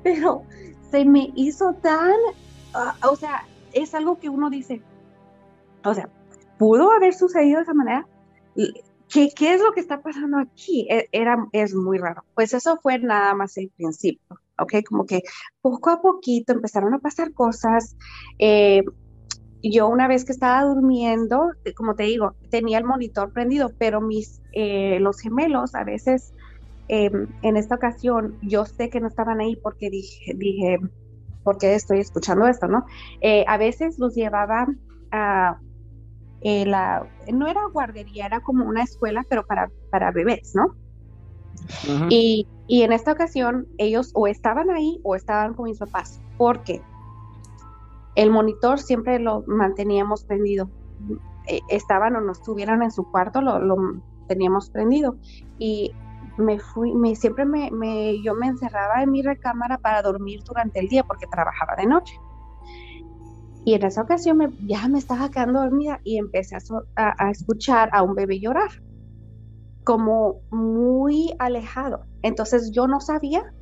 [0.03, 0.43] Pero
[0.89, 2.13] se me hizo tan,
[2.73, 4.81] ah, o sea, es algo que uno dice,
[5.84, 6.10] o sea,
[6.57, 8.07] pudo haber sucedido de esa manera.
[9.10, 10.88] ¿Qué, ¿Qué, es lo que está pasando aquí?
[10.89, 12.23] E, era, es muy raro.
[12.36, 14.38] Pues eso fue nada más el principio.
[14.62, 14.75] ¿ok?
[14.88, 15.21] Como que
[15.62, 17.97] poco a poquito empezaron a pasar cosas.
[18.39, 18.84] Eh,
[19.63, 24.41] yo una vez que estaba durmiendo, como te digo, tenía el monitor prendido, pero mis,
[24.53, 26.34] eh, los gemelos a veces,
[26.88, 30.34] em, en esta ocasión, yo sé que no estaban ahí porque dije,
[31.43, 32.86] porque estoy escuchando esto, ¿no?
[33.21, 34.67] Eh, a veces los llevaba
[35.12, 35.58] a
[36.43, 40.75] la, no era guardería, era como una escuela, pero para, para bebés, ¿no?
[42.10, 46.82] y, en esta ocasión ellos o estaban ahí o estaban con mis papás, porque
[48.15, 50.69] el monitor siempre lo manteníamos prendido.
[51.47, 53.77] E, estaban o no estuvieran en su cuarto, lo,
[54.27, 55.17] teníamos prendido.
[55.60, 55.93] Y
[56.41, 60.88] me fui, me, siempre me, yo me encerraba en mi recámara para dormir durante el
[60.88, 62.15] día porque trabajaba de noche.
[63.63, 66.56] Y en esa ocasión me, ya me estaba quedando dormida y empecé
[66.95, 68.69] a escuchar a un bebé llorar
[69.84, 72.06] como muy alejado.
[72.21, 73.54] Entonces yo no sabía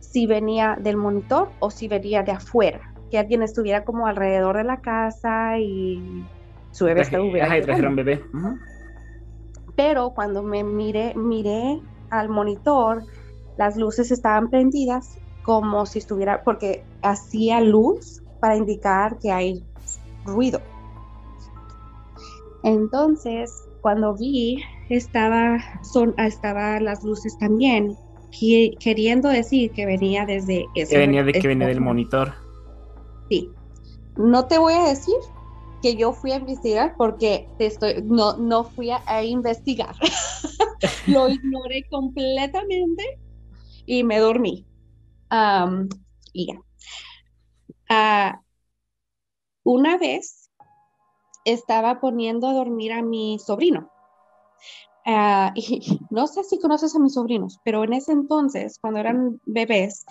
[0.00, 4.64] si venía del monitor o si venía de afuera, que alguien estuviera como alrededor de
[4.64, 6.24] la casa y
[6.70, 7.88] su bebé estuviera.
[7.88, 8.22] un bebé.
[9.74, 13.04] Pero cuando me miré, miré al monitor,
[13.56, 19.64] las luces estaban prendidas como si estuviera, porque hacía luz para indicar que hay
[20.24, 20.60] ruido.
[22.64, 27.96] Entonces, cuando vi estaba, son, estaba las luces también,
[28.80, 30.94] queriendo decir que venía desde ese.
[30.94, 32.34] Que venía de que venía del monitor.
[33.28, 33.50] Sí.
[34.16, 35.14] No te voy a decir
[35.86, 39.94] que yo fui a investigar porque te estoy, no, no fui a, investigar.
[41.06, 43.20] Lo ignoré completamente
[43.86, 44.66] y me dormí.
[46.32, 46.60] y ya.
[47.88, 48.40] Ah,
[49.62, 50.50] una vez
[51.44, 53.88] estaba poniendo a dormir a mi sobrino.
[55.04, 59.40] Ah, y no sé si conoces a mis sobrinos, pero en ese entonces, cuando eran
[59.44, 60.04] bebés,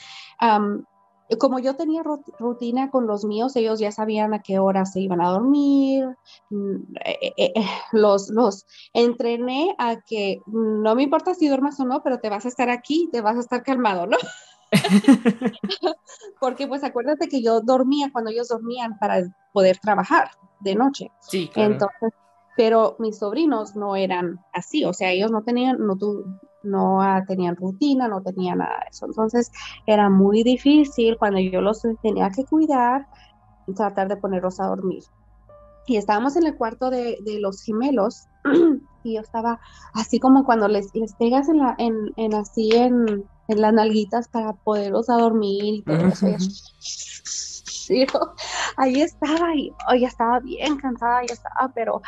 [1.39, 5.21] como yo tenía rutina con los míos, ellos ya sabían a qué hora se iban
[5.21, 6.05] a dormir,
[6.49, 7.53] mm, eh, eh, eh,
[7.91, 12.45] los, los entrené a que no me importa si duermas o no, pero te vas
[12.45, 14.17] a estar aquí, te vas a estar calmado, ¿no?
[16.39, 19.21] Porque pues acuérdate que yo dormía cuando ellos dormían para
[19.53, 21.11] poder trabajar de noche.
[21.21, 22.13] Sí, Entonces
[22.55, 25.97] pero mis sobrinos no eran así, o sea, ellos no tenían, no,
[26.65, 29.05] no ah, tenían rutina, no tenían nada de eso.
[29.05, 29.51] Entonces
[29.85, 33.07] era muy difícil cuando yo los tenía que cuidar,
[33.75, 35.03] tratar de ponerlos a dormir.
[35.87, 38.27] Y estábamos en el cuarto de, los gemelos
[39.03, 39.59] y yo estaba
[39.93, 44.27] así como cuando les, les pegas en, la, en, en así en, en, las nalguitas
[44.27, 46.27] para poderlos a dormir y todo eso.
[48.77, 52.01] ahí estaba y ya estaba bien cansada, ya estaba, pero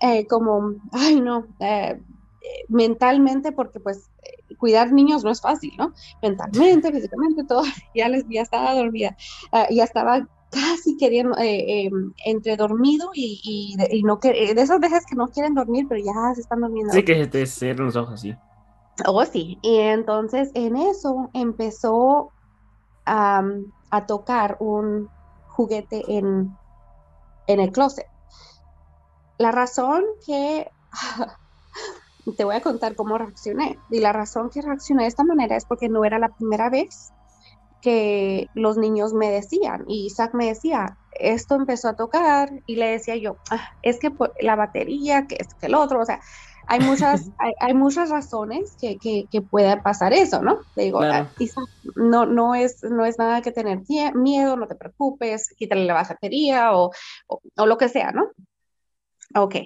[0.00, 2.00] eh, como, ay no, eh,
[2.68, 4.10] mentalmente, porque pues
[4.58, 5.92] cuidar niños no es fácil, ¿no?
[6.22, 7.62] Mentalmente, físicamente, todo,
[7.94, 9.16] ya, les, ya estaba dormida,
[9.52, 11.90] ah, ya estaba casi queriendo, eh,
[12.24, 13.74] entre dormido y,
[14.04, 16.92] no que, de esas veces que no quieren dormir, pero ya se están durmiendo.
[16.92, 18.36] Sí, que se te cierran los ojos, sí.
[19.06, 19.58] Oh, sí.
[19.62, 22.30] Y entonces en eso empezó
[23.06, 23.42] a
[24.06, 25.08] tocar un
[25.48, 26.56] juguete en,
[27.46, 28.06] en el closet.
[29.38, 30.70] La razón que
[32.32, 33.78] te voy a contar cómo reaccioné.
[33.90, 37.12] Y la razón que reaccioné de esta manera es porque no era la primera vez
[37.84, 42.88] que los niños me decían, y Isaac me decía, esto empezó a tocar, y le
[42.88, 44.10] decía yo, ah, es que
[44.40, 46.20] la batería, que es que el otro, o sea,
[46.66, 47.28] hay muchas,
[47.60, 50.60] hay, muchas razones que, que, pueda pasar eso, ¿no?
[50.76, 53.82] Le digo, ah, Isaac, no, no, es, no es nada que tener
[54.14, 56.90] miedo, no te preocupes, quítale la batería o,
[57.28, 58.30] o lo que sea, ¿no?
[59.36, 59.56] Ok,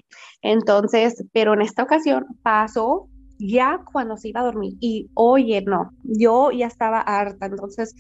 [0.43, 3.09] entonces, pero en esta ocasión pasó
[3.39, 7.95] ya cuando se iba a dormir y oye, no, yo ya estaba harta, entonces,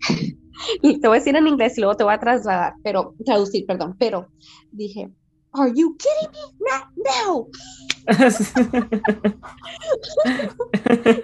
[0.82, 3.96] te voy a decir en inglés y luego te voy a trasladar, pero, traducir, perdón,
[3.98, 4.28] pero
[4.72, 5.10] dije,
[5.52, 6.70] Are you kidding me?
[7.04, 7.48] No,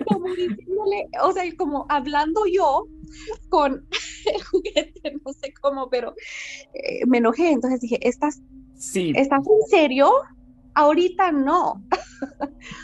[0.08, 2.86] como diciéndole, o sea, como hablando yo
[3.48, 3.86] con
[4.34, 6.14] el juguete, no sé cómo, pero
[6.74, 8.40] eh, me enojé, entonces dije, estás
[8.76, 9.12] Sí.
[9.16, 10.10] ¿Estás en serio?
[10.74, 11.82] Ahorita no.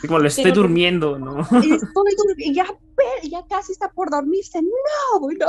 [0.07, 1.41] Como lo estoy durmiendo, ¿no?
[1.41, 2.65] Estoy ya,
[3.23, 4.61] ya casi está por dormirse.
[4.61, 5.47] No, no.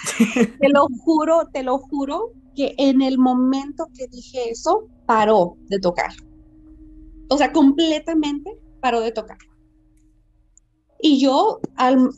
[0.60, 5.78] te lo juro, te lo juro que en el momento que dije eso, paró de
[5.78, 6.10] tocar.
[7.28, 9.38] O sea, completamente paró de tocar.
[11.00, 12.10] Y yo al,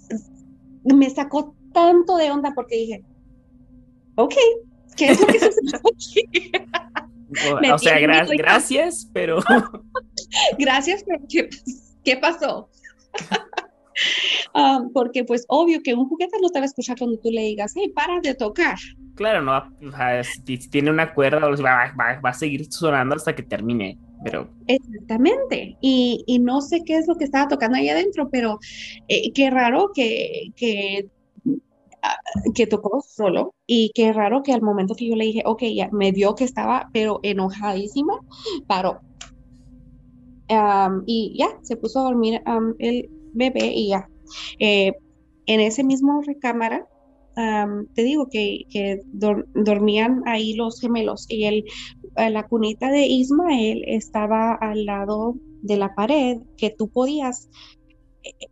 [0.85, 3.05] me sacó tanto de onda porque dije,
[4.16, 4.35] ok,
[4.97, 6.53] ¿qué es lo que sucede aquí?
[7.72, 9.39] O, sea, gracias, pero...
[10.59, 11.20] gracias, pero
[12.05, 12.68] ¿qué, pasó?
[14.55, 17.43] Ah, porque pues obvio que un juguete no te va a escuchar cuando tú le
[17.43, 18.78] digas, hey, para de tocar.
[19.14, 19.62] Claro, no,
[20.24, 24.51] si tiene una cuerda, va, va, a seguir sonando hasta que termine, pero...
[24.66, 28.59] Exactamente, y, y, no sé qué es lo que estaba tocando ahí adentro, pero
[29.09, 31.07] eh, qué raro que, que
[32.55, 35.88] que tocó solo y qué raro que al momento que yo le dije, ok, ya
[35.92, 38.20] me vio que estaba pero enojadísima,
[38.66, 39.00] paró.
[41.07, 42.42] y ya, se puso a dormir
[42.78, 44.09] el bebé y ya.
[44.59, 44.92] Eh,
[45.46, 46.86] en ese mismo recámara,
[47.94, 51.64] te digo que, que dormían ahí los gemelos y el,
[52.16, 57.48] eh, la cunita de Ismael estaba al lado de la pared que tú podías,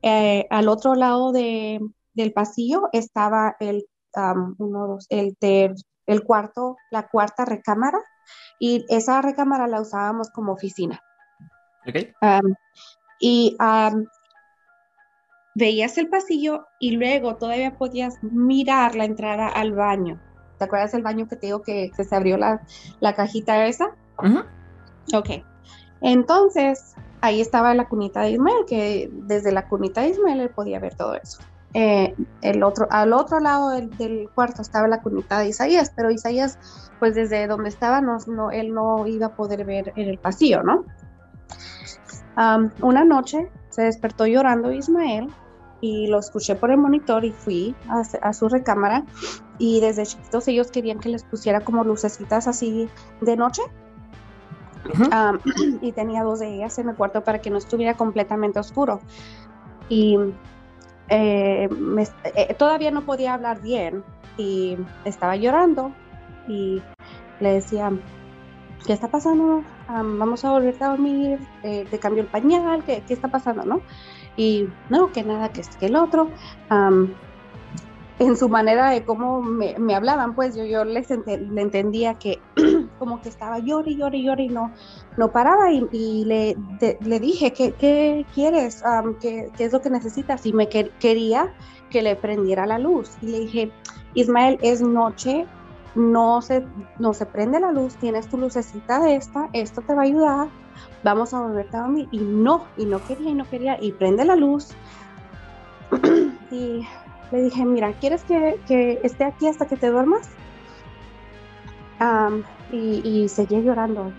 [0.03, 1.81] eh, al otro lado de,
[2.21, 3.87] del pasillo estaba el,
[4.59, 5.37] uno, el,
[6.07, 7.99] el cuarto, la cuarta recámara
[8.59, 11.01] y esa recámara la usábamos como oficina.
[13.21, 13.57] y
[15.55, 20.21] veías el pasillo y luego todavía podías mirar la entrada al baño.
[20.59, 22.61] ¿Te acuerdas del baño que te digo que, se abrió la,
[23.15, 23.97] cajita esa?
[25.15, 25.31] Ok.
[26.03, 30.79] Entonces, ahí estaba la cunita de Ismael, que desde la cunita de Ismael él podía
[30.79, 31.41] ver todo eso.
[31.73, 36.59] Eh, el otro, al otro lado del, cuarto estaba la cunita de Isaías, pero Isaías,
[36.99, 40.85] pues desde donde estaba, no, él no iba a poder ver en el pasillo, ¿no?
[42.81, 45.29] una noche se despertó llorando Ismael
[45.83, 49.05] y lo escuché por el monitor y fui a, su recámara
[49.59, 52.89] y desde chiquitos ellos querían que les pusiera como lucecitas así
[53.21, 53.63] de noche.
[55.83, 59.01] y tenía dos de ellas en el cuarto para que no estuviera completamente oscuro.
[59.91, 60.17] Y
[61.11, 61.69] eh,
[62.25, 64.05] eh, todavía no podía hablar bien
[64.37, 65.93] y estaba llorando
[66.49, 66.81] y
[67.41, 67.93] le decía,
[68.87, 69.63] ¿qué está pasando?
[69.89, 73.65] vamos a volver a dormir, eh, te cambió el pañal, ¿qué, ¿qué, está pasando?
[73.65, 73.81] ¿no?
[74.37, 76.31] Y no, que nada, que que el otro
[78.21, 82.39] en su manera de cómo me, hablaban, pues yo, yo les le entendía que
[83.01, 84.71] como que estaba llore, llore, llore y no,
[85.17, 86.57] no paraba y, le,
[87.01, 88.85] le dije, ¿qué, qué quieres?
[89.21, 90.45] ¿qué, ¿qué, es lo que necesitas?
[90.45, 91.53] Y me quería
[91.89, 93.17] que le prendiera la luz.
[93.23, 93.73] Y le dije,
[94.13, 95.47] Ismael, es noche,
[95.95, 96.65] no se,
[96.99, 100.49] no se prende la luz, tienes tu lucecita de esta, esto te va a ayudar,
[101.03, 102.07] vamos a volverte a dormir.
[102.13, 104.69] Y no, y no quería, y no quería, y prende la luz.
[106.51, 106.87] y
[107.33, 110.29] le dije, mira, ¿quieres que, que, esté aquí hasta que te duermas?
[112.73, 114.13] Y, y seguía llorando.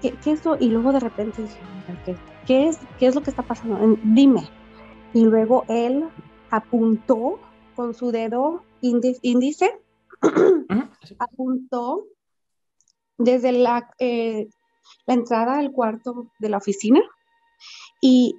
[0.00, 0.56] ¿Qué, ¿Qué, es lo?
[0.58, 1.58] Y luego de repente dije,
[2.04, 2.16] ¿qué,
[2.46, 3.78] qué, es, ¿qué es lo que está pasando?
[4.02, 4.48] Dime.
[5.12, 6.04] Y luego él
[6.50, 7.38] apuntó
[7.74, 9.80] con su dedo índice,
[11.18, 12.04] apuntó
[13.18, 14.48] desde la, eh,
[15.06, 17.00] la entrada al cuarto de la oficina
[18.00, 18.36] y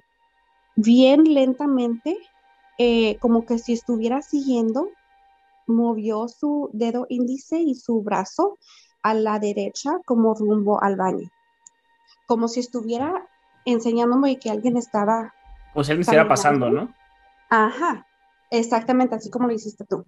[0.76, 2.16] bien lentamente,
[2.78, 4.88] eh, como que si estuviera siguiendo,
[5.68, 8.58] movió su dedo índice y su brazo
[9.02, 11.30] a la derecha como rumbo al baño,
[12.26, 13.28] como si estuviera
[13.64, 15.34] enseñándome que alguien estaba...
[15.72, 16.92] Como si alguien estuviera pasando, ¿no?
[17.50, 18.06] Ajá,
[18.50, 20.04] exactamente así como lo hiciste tú.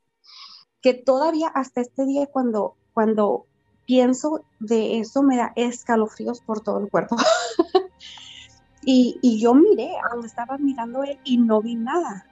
[0.82, 3.46] Que todavía hasta este día cuando, cuando
[3.86, 7.16] pienso de eso me da escalofríos por todo el cuerpo.
[8.82, 12.26] y, y, yo miré a donde estaba mirando él y no vi nada.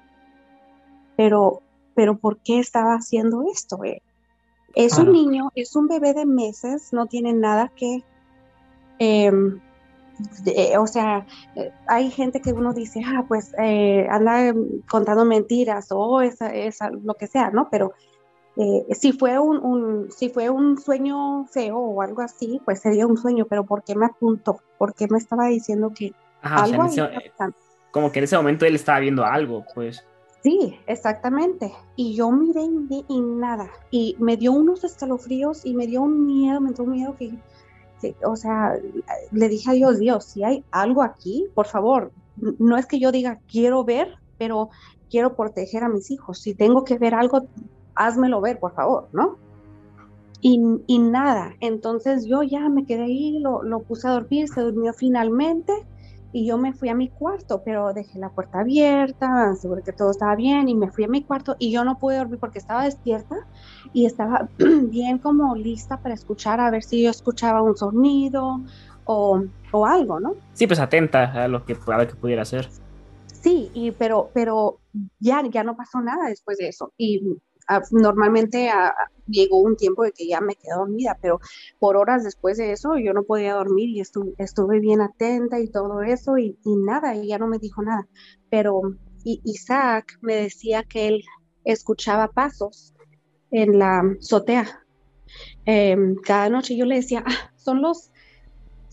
[1.16, 1.62] Pero,
[1.98, 3.82] pero ¿por qué estaba haciendo esto?
[3.82, 4.02] Eh?
[4.76, 8.04] Es un niño, es un bebé de meses, no tiene nada que...
[9.00, 9.32] Eh,
[10.78, 11.26] o sea,
[11.56, 14.54] eh, hay gente que uno dice, ah, pues eh, anda
[14.88, 17.68] contando mentiras o esa, esa, lo que sea, ¿no?
[17.68, 17.94] Pero
[18.54, 23.08] eh, si, fue un, un, si fue un sueño feo o algo así, pues sería
[23.08, 24.60] un sueño, pero ¿por qué me apuntó?
[24.78, 27.32] ¿Por qué me estaba diciendo que algo o sea, ese,
[27.90, 30.04] Como que en ese momento él estaba viendo algo, pues.
[30.48, 31.74] Sí, exactamente.
[31.94, 32.62] Y yo miré
[33.06, 33.68] y, nada.
[33.90, 37.34] Y me dio unos escalofríos y me dio un miedo, me entró un miedo que
[38.24, 38.78] o sea,
[39.30, 42.12] le dije a Dios, Dios, si hay algo aquí, por favor,
[42.58, 44.70] no es que yo diga quiero ver, pero
[45.10, 46.38] quiero proteger a mis hijos.
[46.38, 47.46] Si tengo que ver algo,
[47.94, 49.36] házmelo ver, por favor, ¿no?
[50.40, 54.62] Y, y nada, entonces yo ya me quedé ahí, lo, lo puse a dormir, se
[54.62, 55.74] durmió finalmente
[56.32, 60.10] y yo me fui a mi cuarto, pero dejé la puerta abierta, aseguré que todo
[60.10, 62.84] estaba bien y me fui a mi cuarto y yo no pude dormir porque estaba
[62.84, 63.36] despierta
[63.92, 68.60] y estaba bien como lista para escuchar a ver si yo escuchaba un sonido
[69.04, 70.34] o, o algo, ¿no?
[70.52, 72.68] Sí, pues atenta a lo que, a lo que pudiera hacer.
[73.26, 74.80] Sí, y, pero, pero
[75.20, 76.92] ya, ya no pasó nada después de eso.
[76.98, 77.22] Y
[77.90, 78.70] normalmente
[79.26, 81.40] llegó un tiempo de que ya me quedé dormida, pero
[81.78, 86.02] por horas después de eso yo no podía dormir y estuve bien atenta y todo
[86.02, 88.08] eso y, nada, y ya no me dijo nada.
[88.50, 88.80] Pero
[89.24, 91.24] Isaac me decía que él
[91.64, 92.94] escuchaba pasos
[93.50, 94.84] en la azotea.
[95.66, 98.10] Em, cada noche yo le decía, ah, son los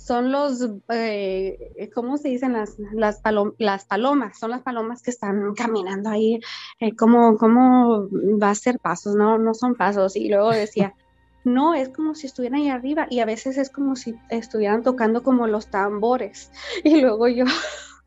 [0.05, 2.53] son los, eh, ¿cómo se dicen?
[2.53, 3.21] Las, las,
[3.57, 6.39] las, palomas, son las palomas que están caminando ahí,
[6.79, 8.07] eh, ¿cómo, ¿cómo,
[8.39, 9.15] va a ser pasos?
[9.15, 10.15] No, no son pasos.
[10.15, 10.93] Y luego decía,
[11.43, 15.23] no, es como si estuvieran ahí arriba y a veces es como si estuvieran tocando
[15.23, 16.51] como los tambores.
[16.83, 17.45] Y luego yo,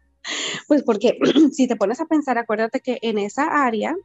[0.69, 1.19] pues porque
[1.53, 3.97] si te pones a pensar, acuérdate que en esa área,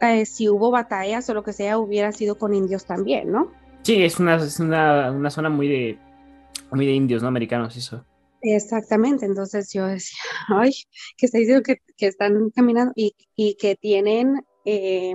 [0.00, 3.52] eh, si hubo batallas o lo que sea, hubiera sido con indios también, ¿no?
[3.82, 5.98] Sí, es una, es una, una zona muy de
[6.76, 7.28] muy de indios, ¿no?
[7.28, 8.04] Americanos, eso.
[8.42, 10.18] Exactamente, entonces yo decía,
[10.48, 10.72] ay,
[11.16, 14.44] que está diciendo que, que están caminando y, y que tienen...
[14.64, 15.14] Eh,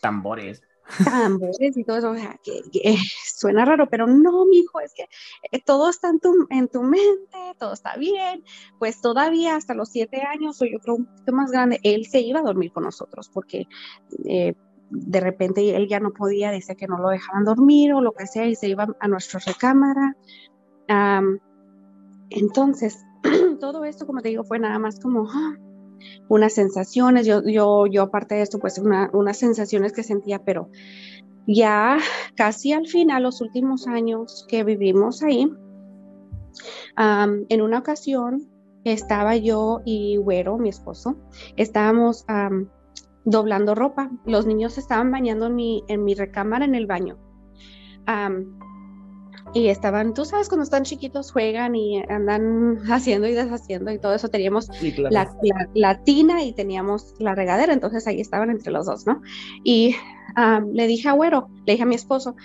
[0.00, 0.62] tambores.
[1.04, 2.96] Tambores y todo eso, o sea, que, que,
[3.34, 5.06] suena raro, pero no, mi hijo, es que
[5.50, 8.42] eh, todo está en tu, en tu mente, todo está bien,
[8.78, 12.20] pues todavía hasta los siete años, o yo creo un poquito más grande, él se
[12.20, 13.66] iba a dormir con nosotros, porque
[14.24, 14.54] eh,
[14.90, 18.26] de repente él ya no podía, decía que no lo dejaban dormir o lo que
[18.26, 20.16] sea, y se iba a nuestra recámara,
[22.30, 23.04] Entonces,
[23.60, 25.56] todo esto, como te digo, fue nada más como ¡ah!
[26.28, 27.26] unas sensaciones.
[27.26, 30.70] Yo, yo, yo aparte de esto, pues una, unas sensaciones que sentía, pero
[31.46, 31.98] ya
[32.36, 35.50] casi al final, los últimos años que vivimos ahí,
[36.96, 38.48] en una ocasión
[38.84, 41.16] estaba yo y Güero, mi esposo,
[41.56, 42.24] estábamos
[43.24, 44.10] doblando ropa.
[44.24, 47.18] Los niños estaban bañando en mi, en mi recámara en el baño.
[49.54, 54.14] Y estaban, tú sabes, cuando están chiquitos juegan y andan haciendo y deshaciendo y todo
[54.14, 54.28] eso.
[54.28, 54.68] Teníamos
[55.10, 55.30] la,
[55.74, 59.22] la, tina y teníamos la regadera, entonces ahí estaban entre los dos, ¿no?
[59.64, 59.96] Y
[60.72, 62.36] le dije a Güero, le dije a mi esposo,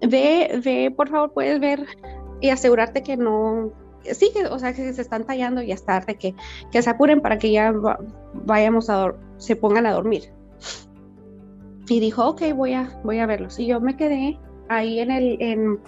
[0.00, 1.86] ve, ve, por favor, puedes ver
[2.40, 3.72] y asegurarte que no,
[4.04, 6.34] sí, que, o sea, que se están tallando y hasta tarde, que,
[6.70, 7.72] que se apuren para que ya
[8.34, 10.32] vayamos a, se pongan a dormir.
[11.88, 13.58] Y dijo, ok, voy a, voy a verlos.
[13.58, 14.38] Y yo me quedé
[14.68, 15.80] ahí en el, en,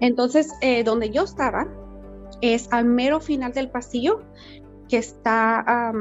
[0.00, 1.66] entonces, eh, donde yo estaba
[2.40, 4.20] es al mero final del pasillo
[4.88, 5.92] que está,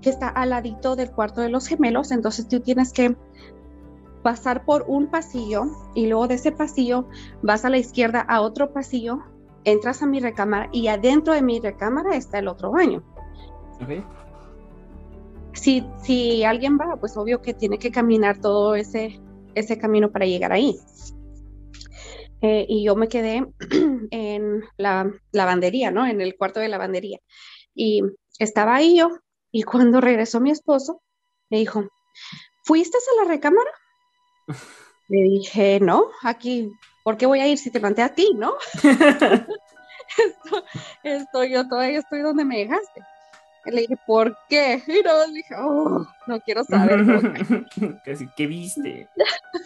[0.00, 2.10] que está al ladito del cuarto de los gemelos.
[2.10, 3.16] Entonces tú tienes que
[4.22, 7.08] pasar por un pasillo y luego de ese pasillo
[7.42, 9.20] vas a la izquierda a otro pasillo,
[9.64, 13.02] entras a mi recámara y adentro de mi recámara está el otro baño.
[15.54, 19.20] Si, si alguien va, pues obvio que tiene que caminar todo ese,
[19.54, 20.78] ese camino para llegar ahí.
[22.42, 23.46] Eh, y yo me quedé
[24.10, 26.06] en la lavandería, ¿no?
[26.06, 27.18] En el cuarto de lavandería.
[27.74, 28.02] Y
[28.38, 29.10] estaba ahí yo,
[29.52, 31.02] y cuando regresó mi esposo,
[31.50, 31.88] me dijo,
[32.64, 33.70] ¿fuiste a la recámara?
[35.08, 36.70] Le dije, no, aquí,
[37.04, 38.54] ¿por qué voy a ir si te planté a ti, no?
[41.02, 43.02] esto, yo todavía estoy donde me dejaste.
[43.66, 44.82] Le dije, ¿por qué?
[44.86, 47.04] Y no, dije, oh, no quiero saber.
[48.36, 49.08] ¿Qué viste?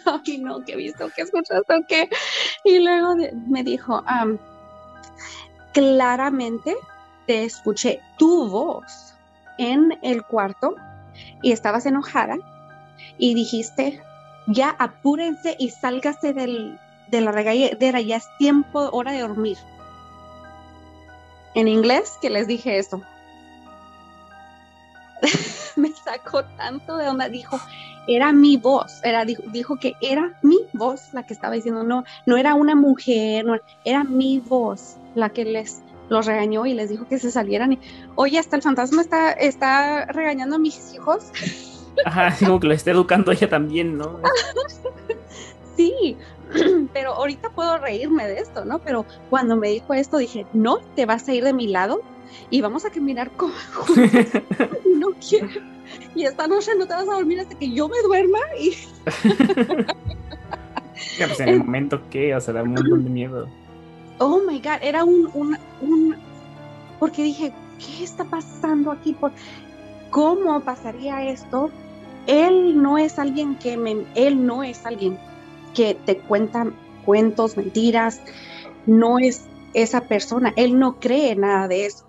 [0.05, 1.03] Ay, no, ¿qué viste?
[1.15, 1.83] ¿Qué escuchaste?
[1.87, 2.09] ¿Qué?
[2.63, 3.15] Y luego
[3.47, 4.03] me dijo,
[5.73, 6.75] claramente
[7.25, 9.15] te escuché tu voz
[9.57, 10.75] en el cuarto
[11.41, 12.37] y estabas enojada
[13.17, 14.01] y dijiste,
[14.47, 16.79] ya apúrense y sálgase del,
[17.09, 19.57] de la regadera, ya es tiempo, hora de dormir.
[21.55, 23.01] En inglés que les dije eso.
[25.75, 27.59] Me sacó tanto de onda, dijo,
[28.07, 32.37] era mi voz, era, dijo, que era mi voz la que estaba diciendo, no, no
[32.37, 37.05] era una mujer, no, era mi voz la que les los regañó y les dijo
[37.07, 37.73] que se salieran.
[37.73, 37.79] Y,
[38.15, 41.31] Oye, hasta el fantasma está, está regañando a mis hijos.
[42.05, 44.19] Ajá, como que lo está educando ella también, ¿no?
[45.75, 46.15] sí,
[46.93, 48.79] pero ahorita puedo reírme de esto, ¿no?
[48.79, 52.01] Pero cuando me dijo esto dije, no, te vas a ir de mi lado
[52.49, 53.51] y vamos a caminar con...
[54.95, 55.76] no quiero.
[56.17, 58.75] Y esta noche no te vas a dormir hasta que yo me duerma y...
[61.17, 63.47] pues en el momento que, o sea, da un montón de miedo.
[64.17, 66.15] Oh my God, era un, un, un...
[66.99, 69.15] Porque dije, ¿qué está pasando aquí?
[70.09, 71.71] ¿Cómo pasaría esto
[72.27, 75.17] él no es alguien que me, él no es alguien
[75.73, 76.67] que te cuenta
[77.05, 78.21] cuentos, mentiras,
[78.85, 82.05] no es esa persona, él no cree nada de eso.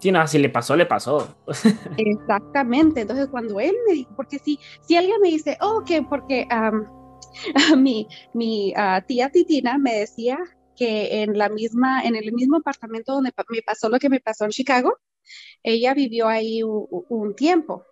[0.00, 1.36] Sí, no, si le pasó, le pasó.
[1.96, 6.48] Exactamente, entonces cuando él me dijo, porque si, si alguien me dice, oh, que porque
[7.76, 10.38] mi, mi ah, tía Titina me decía
[10.76, 14.44] que en la misma, en el mismo apartamento donde me pasó lo que me pasó
[14.44, 14.96] en Chicago,
[15.62, 17.84] ella vivió ahí un tiempo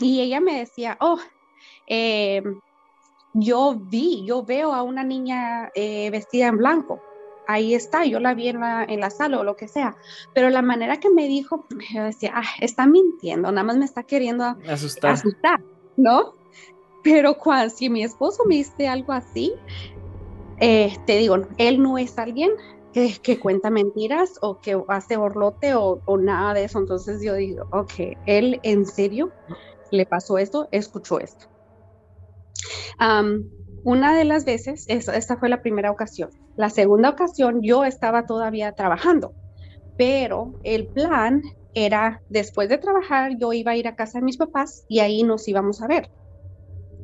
[0.00, 1.18] y ella me decía, oh,
[1.86, 2.42] eh,
[3.34, 7.00] yo vi, yo veo a una niña eh, vestida en blanco.
[7.46, 9.96] Ahí está, yo la vi en la, en la, sala o lo que sea.
[10.34, 14.02] Pero la manera que me dijo, yo decía, ah, está mintiendo, nada más me está
[14.02, 15.60] queriendo asustar, asustar
[15.96, 16.34] ¿no?
[17.02, 19.52] Pero cuando, si mi esposo me dice algo así,
[20.58, 22.52] eh, te digo, él no es alguien
[22.92, 26.78] que, que, cuenta mentiras o que hace borlote o, o, nada de eso.
[26.78, 29.32] Entonces yo digo, ok, él en serio
[29.90, 31.46] le pasó esto, escuchó esto.
[33.84, 36.30] Una de las veces, esta fue la primera ocasión.
[36.56, 39.34] La segunda ocasión yo estaba todavía trabajando,
[39.96, 41.42] pero el plan
[41.74, 45.22] era después de trabajar yo iba a ir a casa de mis papás y ahí
[45.22, 46.10] nos íbamos a ver.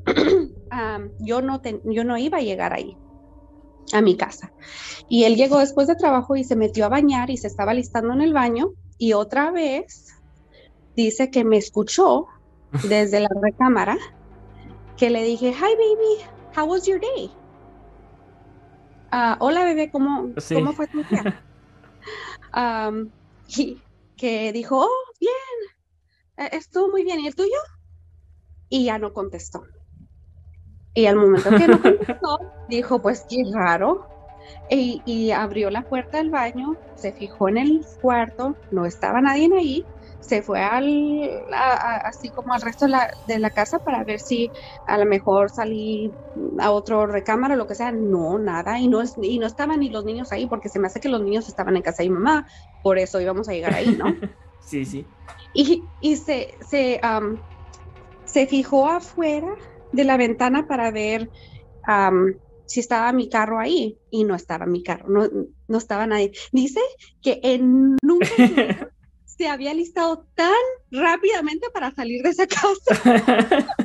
[1.19, 2.97] yo, no yo no iba a llegar ahí
[3.93, 4.53] a mi casa.
[5.09, 8.15] Y él llegó después de trabajo y se metió a bañar y se estaba listando
[8.15, 10.07] en el baño y otra vez
[10.97, 12.27] dice que me escuchó
[12.89, 13.99] desde la recámara
[14.97, 17.31] que le dije, hi baby, how was your day?
[19.13, 21.43] Ah, hola bebé, ¿cómo, ¿cómo fue tu día?
[23.49, 23.83] y
[24.17, 25.33] que dijo, oh, bien,
[26.37, 27.59] e, estuvo muy bien, ¿y el tuyo?
[28.69, 29.65] Y ya no contestó.
[30.95, 32.39] Y al momento que no contestó,
[32.69, 34.07] dijo, pues qué raro.
[34.69, 39.49] Y, y, abrió la puerta del baño, se fijó en el cuarto, no estaba nadie
[39.57, 39.85] ahí,
[40.21, 42.87] se fue al, así como al resto
[43.27, 44.51] de la, casa para ver si
[44.87, 46.13] a lo mejor salí
[46.59, 47.91] a otro recámara o lo que sea.
[47.91, 48.79] No, nada.
[48.79, 51.23] Y no, y no estaban ni los niños ahí porque se me hace que los
[51.23, 52.47] niños estaban en casa de mi mamá.
[52.83, 54.05] Por eso íbamos a llegar ahí, ¿no?
[54.61, 55.07] sí, sí.
[55.53, 57.01] Y, y se, se,
[58.25, 59.55] se fijó afuera
[59.93, 61.31] de la ventana para ver
[62.67, 65.29] si estaba mi carro ahí y no estaba mi carro, no,
[65.67, 66.33] no estaba nadie.
[66.53, 66.81] Dice
[67.21, 68.27] que en nunca
[69.41, 70.53] se había listado tan
[70.91, 73.03] rápidamente para salir de esa casa.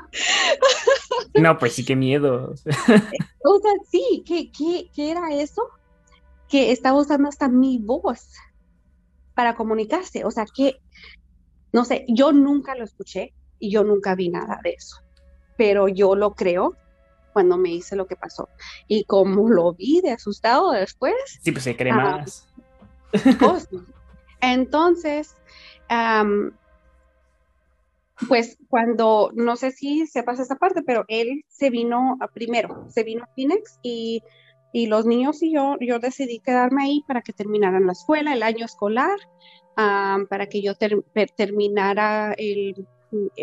[1.34, 2.54] no, pues sí, qué miedo.
[2.54, 5.60] o sea, sí, ¿qué, qué, era eso?
[6.48, 8.30] Que estaba usando hasta mi voz
[9.34, 10.24] para comunicarse.
[10.24, 10.80] O sea, que,
[11.74, 15.02] no sé, yo nunca lo escuché y yo nunca vi nada de eso.
[15.58, 16.74] Pero yo lo creo
[17.34, 18.48] cuando me hice lo que pasó.
[18.88, 21.12] Y como lo vi de asustado después.
[21.42, 22.48] Sí, pues se cree más.
[23.42, 23.58] Oh,
[24.52, 25.36] entonces,
[28.28, 33.24] pues cuando, no sé si sepas esa parte, pero él se vino primero, se vino
[33.24, 34.22] a Phoenix y,
[34.72, 38.42] y los niños y yo, yo decidí quedarme ahí para que terminaran la escuela, el
[38.42, 39.18] año escolar,
[39.76, 42.34] para que yo terminara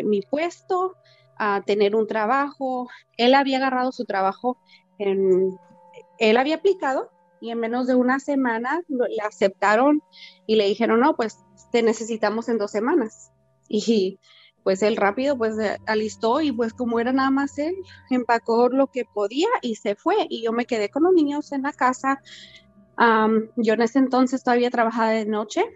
[0.04, 0.96] mi puesto,
[1.36, 2.88] a tener un trabajo.
[3.16, 4.58] Él había agarrado su trabajo,
[4.98, 5.56] en,
[6.18, 7.10] él había aplicado
[7.44, 10.02] y en menos de una semana le aceptaron
[10.46, 13.32] y le dijeron, no, pues te necesitamos en dos semanas.
[13.68, 14.18] Y
[14.62, 17.74] pues él rápido pues eh, alistó y pues como era nada más él,
[18.08, 21.62] empacó lo que podía y se fue y yo me quedé con los niños en
[21.62, 22.22] la casa.
[23.56, 25.66] yo en ese entonces todavía trabajaba de noche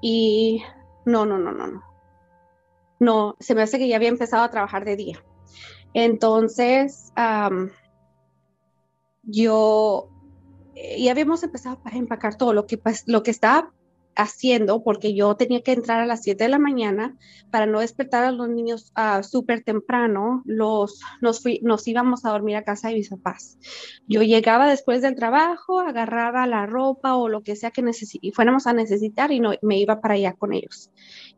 [0.00, 0.62] y
[1.04, 1.82] no, no, no, no, no.
[3.00, 5.22] No, se me hace que ya había empezado a trabajar de día.
[5.92, 7.12] Entonces,
[9.24, 10.11] yo
[10.82, 13.72] eh, ya habíamos empezado a empacar todo lo que, lo que estaba
[14.16, 17.16] haciendo porque yo tenía que entrar a las 7 de la mañana
[17.50, 22.56] para no despertar a los niños uh, súper temprano, los, nos, nos íbamos a dormir
[22.56, 23.58] a casa de mis papás.
[24.08, 27.82] Yo llegaba después del trabajo, agarraba la ropa o lo que sea que
[28.20, 30.90] y fuéramos a necesitar y no, me iba para allá con ellos.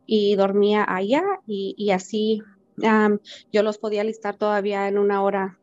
[0.05, 2.41] Y dormía allá y, y así
[3.51, 5.59] yo los podía listar todavía en una hora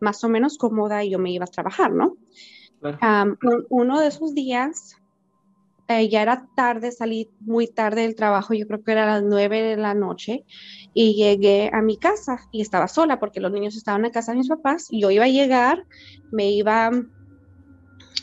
[0.00, 2.16] más o menos cómoda y yo me iba a trabajar, ¿no?
[3.70, 4.96] Uno de esos días
[5.86, 9.22] eh, ya era tarde, salí muy tarde del trabajo, yo creo que era a las
[9.22, 10.46] nueve de la noche,
[10.94, 14.38] y llegué a mi casa y estaba sola porque los niños estaban en casa de
[14.38, 15.84] mis papás, y yo iba a llegar,
[16.32, 16.90] me iba,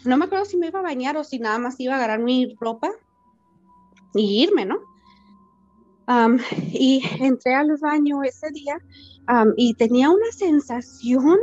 [0.05, 2.19] no me acuerdo si me iba a bañar o si nada más iba a agarrar
[2.19, 2.89] mi ropa
[4.15, 4.79] y irme, ¿no?
[6.73, 8.77] y entré al baño ese día
[9.55, 11.37] y tenía una sensación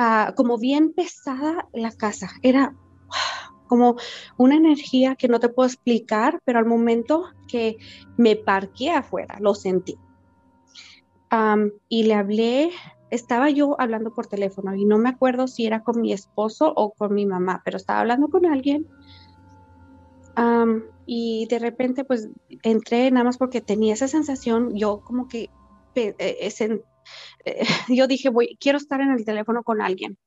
[0.00, 2.74] ah, como bien pesada la casa, era
[3.68, 3.96] como
[4.38, 7.76] una energía que no te puedo explicar, pero al momento que
[8.16, 9.96] me parqué afuera, lo sentí.
[11.88, 12.70] y le hablé,
[13.10, 16.92] estaba yo hablando por teléfono y no me acuerdo si era con mi esposo o
[16.92, 18.86] con mi mamá, pero estaba hablando con alguien.
[21.06, 22.30] y de repente pues
[22.62, 25.50] entré nada más porque tenía esa sensación, yo como que
[25.94, 26.50] eh, eh,
[27.88, 30.18] yo dije, voy, quiero estar en el teléfono con alguien.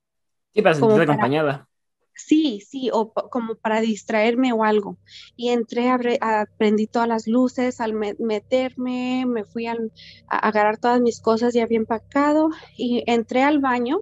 [0.54, 1.68] Sí, para sentirte acompañada.
[2.16, 4.98] Sí, sí, o como para distraerme o algo.
[5.36, 9.76] Y entré, a, prendí todas las luces, al meterme, me fui a,
[10.28, 14.02] agarrar todas mis cosas ya bien empacado y entré al baño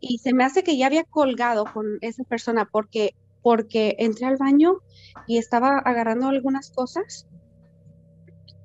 [0.00, 4.36] y se me hace que ya había colgado con esa persona porque, porque entré al
[4.36, 4.78] baño
[5.26, 7.26] y estaba agarrando algunas cosas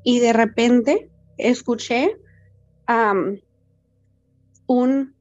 [0.03, 2.17] y de repente escuché
[4.67, 5.15] un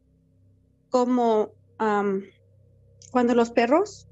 [0.90, 1.52] como
[3.10, 4.08] cuando los perros,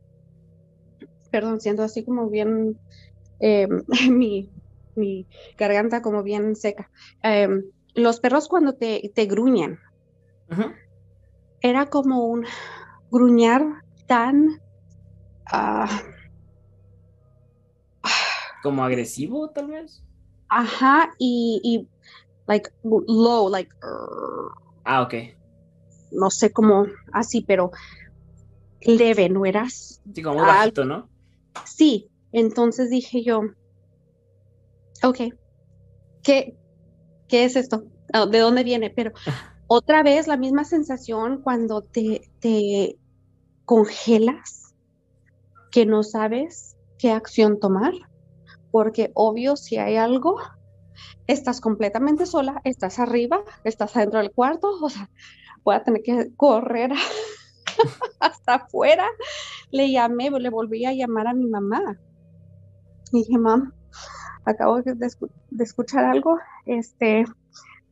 [1.30, 2.78] perdón, siento así como bien,
[3.38, 4.50] em, mi,
[4.94, 5.26] mi,
[5.56, 6.90] garganta como bien seca,
[7.22, 9.78] em, los perros cuando te, te gruñen,
[11.60, 12.44] era como un
[13.10, 13.62] gruñar
[14.06, 14.60] tan...
[15.46, 15.88] Ah,
[18.62, 20.02] como agresivo, tal vez.
[20.48, 21.88] Ajá, y, y
[22.46, 23.70] like low, like.
[24.84, 25.14] Ah, ok.
[26.12, 27.70] No sé cómo así, pero
[28.80, 30.00] leve, no eras.
[30.14, 31.08] Sí, como bajito, ¿no?
[31.64, 33.42] Sí, entonces dije yo,
[35.02, 35.18] ok,
[36.22, 36.56] ¿qué,
[37.28, 37.84] qué es esto?
[38.12, 38.90] Ah, ¿De dónde viene?
[38.90, 39.12] Pero
[39.66, 42.98] otra vez la misma sensación cuando te, te
[43.64, 44.74] congelas,
[45.70, 47.92] que no sabes qué acción tomar,
[48.70, 50.36] porque obvio si hay algo,
[51.26, 55.10] estás completamente sola, estás arriba, estás adentro del cuarto, o sea,
[55.64, 56.92] voy a tener que correr
[58.20, 59.06] hasta afuera.
[59.70, 61.98] Le llamé, le volví a llamar a mi mamá.
[63.12, 63.72] Y dije, mam,
[64.44, 64.96] acabo de,
[65.60, 67.24] escuchar algo, este,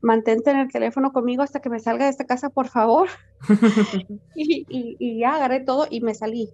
[0.01, 3.09] mantente en el teléfono conmigo hasta que me salga de esta casa, por favor.
[4.35, 6.51] y, ya agarré todo y me salí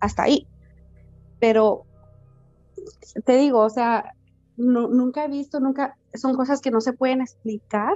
[0.00, 0.46] hasta ahí.
[1.40, 1.84] Pero
[3.24, 4.14] te digo, o sea,
[4.56, 7.94] nunca he visto, nunca, son cosas que no se pueden explicar.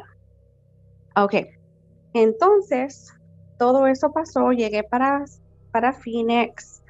[1.16, 1.34] Ok,
[2.14, 3.12] entonces,
[3.58, 5.24] todo eso pasó, llegué para,
[5.72, 6.82] para Phoenix.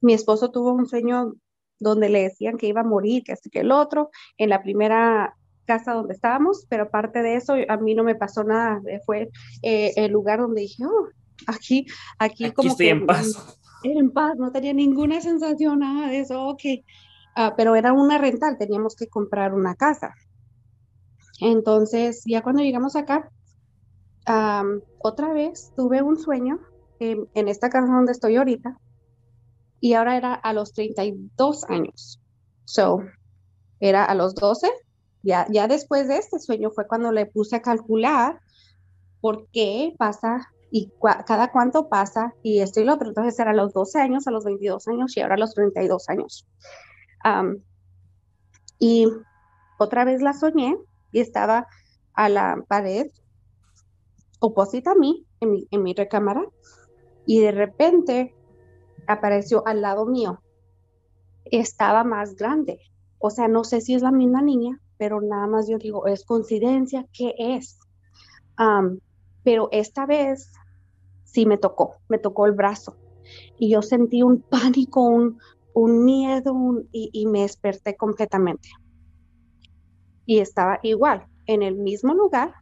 [0.00, 1.34] mi esposo tuvo un sueño
[1.80, 5.36] donde le decían que iba a morir, que así que el otro, en la primera
[5.64, 8.80] casa donde estábamos, pero aparte de eso, a mí no me pasó nada.
[9.04, 9.28] Fue
[9.62, 11.08] eh, el lugar donde dije, oh,
[11.46, 11.86] aquí,
[12.18, 13.58] aquí, como estoy en paz.
[13.84, 16.62] en paz, no tenía ninguna sensación, nada de eso, ok.
[17.34, 20.14] Ah, pero era una rental, teníamos que comprar una casa.
[21.40, 23.30] Entonces, ya cuando llegamos acá,
[24.98, 26.60] otra vez tuve un sueño
[27.00, 28.78] en, esta casa donde estoy ahorita
[29.80, 32.20] y ahora era a los 32 años.
[32.64, 33.00] So,
[33.80, 34.70] era a los 12.
[35.22, 38.40] Ya, ya después de este sueño fue cuando le puse a calcular
[39.20, 40.92] por qué pasa y
[41.26, 43.08] cada cuánto pasa y esto y lo otro.
[43.08, 46.08] Entonces era a los 12 años, a los 22 años y ahora a los 32
[46.08, 46.46] años.
[48.78, 49.06] Y
[49.78, 50.76] otra vez la soñé
[51.12, 51.66] y estaba
[52.14, 53.10] a la pared
[54.40, 56.44] opuesta a mí, en mi, en mi recámara,
[57.26, 58.34] y de repente
[59.06, 60.40] apareció al lado mío.
[61.44, 62.80] Estaba más grande.
[63.18, 66.24] O sea, no sé si es la misma niña, pero nada más yo digo, ¿es
[66.24, 67.06] coincidencia?
[67.12, 67.78] ¿Qué es?
[69.44, 70.50] pero esta vez
[71.22, 72.96] sí me tocó, me tocó el brazo.
[73.56, 75.38] Y yo sentí un pánico, un,
[75.74, 78.68] un miedo y, y me desperté completamente.
[80.26, 82.54] Y estaba igual, en el mismo lugar,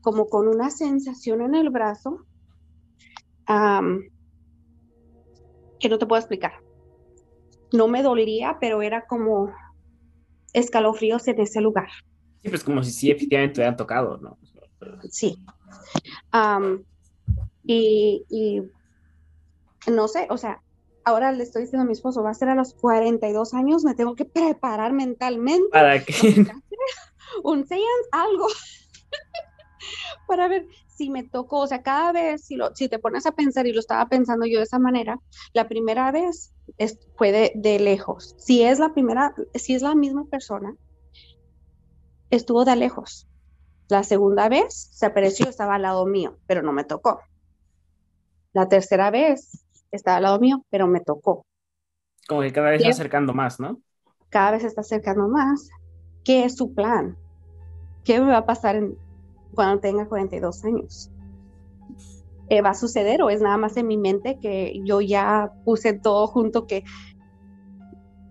[0.00, 2.24] como con una sensación en el brazo
[5.78, 6.52] que no te puedo explicar.
[7.72, 9.52] No me dolía, pero era como
[10.52, 11.88] escalofríos en ese lugar.
[12.42, 14.38] Sí, pues como si sí efectivamente te hubieran tocado, ¿no?
[15.10, 15.36] Sí.
[17.64, 18.62] y, y,
[19.90, 20.62] no sé, o sea,
[21.06, 23.94] ahora le estoy diciendo a mi esposo, va a ser a los 42 años, me
[23.94, 25.68] tengo que preparar mentalmente.
[25.70, 26.46] ¿Para qué?
[27.44, 28.46] Un seance, algo.
[30.26, 33.32] para ver si me tocó, o sea, cada vez, si, lo, si te pones a
[33.32, 35.20] pensar, y lo estaba pensando yo de esa manera,
[35.52, 38.34] la primera vez es, fue de, lejos.
[38.38, 40.74] Si es la primera, si es la misma persona,
[42.30, 43.28] estuvo de lejos.
[43.88, 47.20] La segunda vez se apareció, estaba al lado mío, pero no me tocó.
[48.52, 51.46] La tercera vez estaba al lado mío, pero me tocó.
[52.28, 53.80] Como que cada vez se está acercando más, ¿no?
[54.30, 55.68] Cada vez se está acercando más.
[56.24, 57.16] ¿Qué es su plan?
[58.04, 58.98] ¿Qué me va a pasar en,
[59.56, 61.10] cuando tenga 42 años.
[62.48, 65.94] Eh, ¿Va a suceder o es nada más en mi mente que yo ya puse
[65.94, 66.84] todo junto que,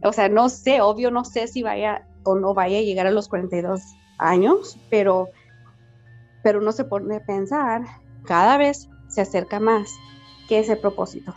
[0.01, 3.12] o sea, no sé, obvio no sé si vaya o no vaya a llegar a
[3.12, 3.82] los 42
[4.18, 5.28] años, pero,
[6.43, 7.82] pero uno se pone a pensar,
[8.24, 9.91] cada vez se acerca más
[10.47, 11.34] que ese propósito.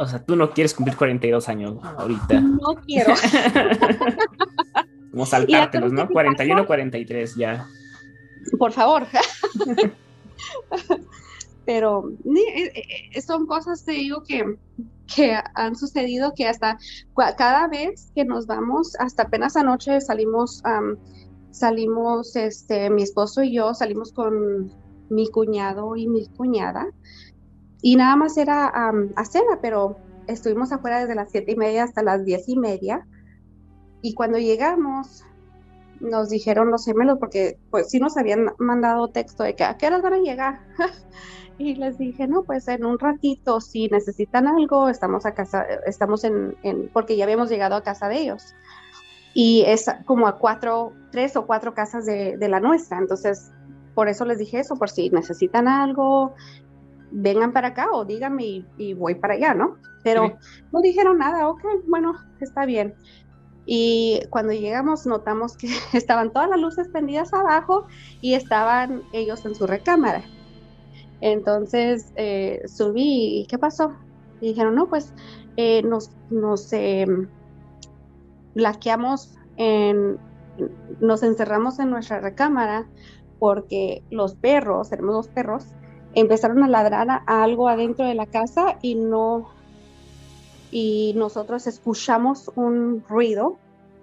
[0.00, 2.40] O sea, tú no quieres cumplir 42 años ahorita.
[2.40, 3.14] No quiero.
[5.10, 6.08] Como saltártelos, ¿no?
[6.08, 7.66] 41, 43 ya
[8.58, 9.06] por favor.
[11.66, 12.72] Pero eh,
[13.14, 14.56] eh, son cosas, te digo, que,
[15.14, 16.78] que han sucedido que hasta
[17.36, 20.62] cada vez que nos vamos, hasta apenas anoche salimos,
[21.50, 24.72] salimos, este, mi esposo y yo salimos con
[25.10, 26.88] mi cuñado y mi cuñada
[27.82, 32.02] y nada más era a cena, pero estuvimos afuera desde las siete y media hasta
[32.02, 33.06] las diez y media
[34.02, 35.24] y cuando llegamos
[36.00, 39.86] nos dijeron los gemelos, porque pues sí nos habían mandado texto de que a qué
[39.86, 40.60] horas van a llegar.
[41.58, 46.24] y les dije, no, pues en un ratito, si necesitan algo, estamos a casa, estamos
[46.24, 46.56] en,
[46.92, 48.54] porque ya habíamos llegado a casa de ellos.
[49.34, 52.98] Y es como a cuatro, tres o cuatro casas de, la nuestra.
[52.98, 53.52] Entonces,
[53.94, 56.34] por eso les dije eso, por si necesitan algo,
[57.10, 59.76] vengan para acá o díganme y, voy para allá, ¿no?
[60.02, 60.38] Pero
[60.72, 62.94] no dijeron nada, ok, bueno, está bien.
[63.66, 67.86] Y cuando llegamos notamos que estaban todas las luces prendidas abajo
[68.20, 70.22] y estaban ellos en su recámara.
[71.20, 73.94] Entonces eh, subí y ¿qué pasó?
[74.40, 75.12] Y dijeron, no, pues
[75.56, 77.06] eh, nos, nos eh,
[79.56, 80.18] en,
[81.00, 82.86] nos encerramos en nuestra recámara
[83.38, 85.66] porque los perros, tenemos dos perros,
[86.14, 89.48] empezaron a ladrar a algo adentro de la casa y no
[90.70, 93.58] y nosotros escuchamos un ruido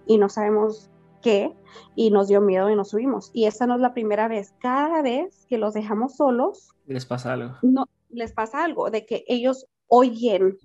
[0.05, 0.89] y no sabemos
[1.21, 1.53] qué
[1.95, 3.31] y nos dio miedo y nos subimos.
[3.33, 4.53] Y esta no es la primera vez.
[4.59, 7.55] Cada vez que los dejamos solos, les pasa algo.
[7.61, 10.57] No, les pasa algo de que ellos oyen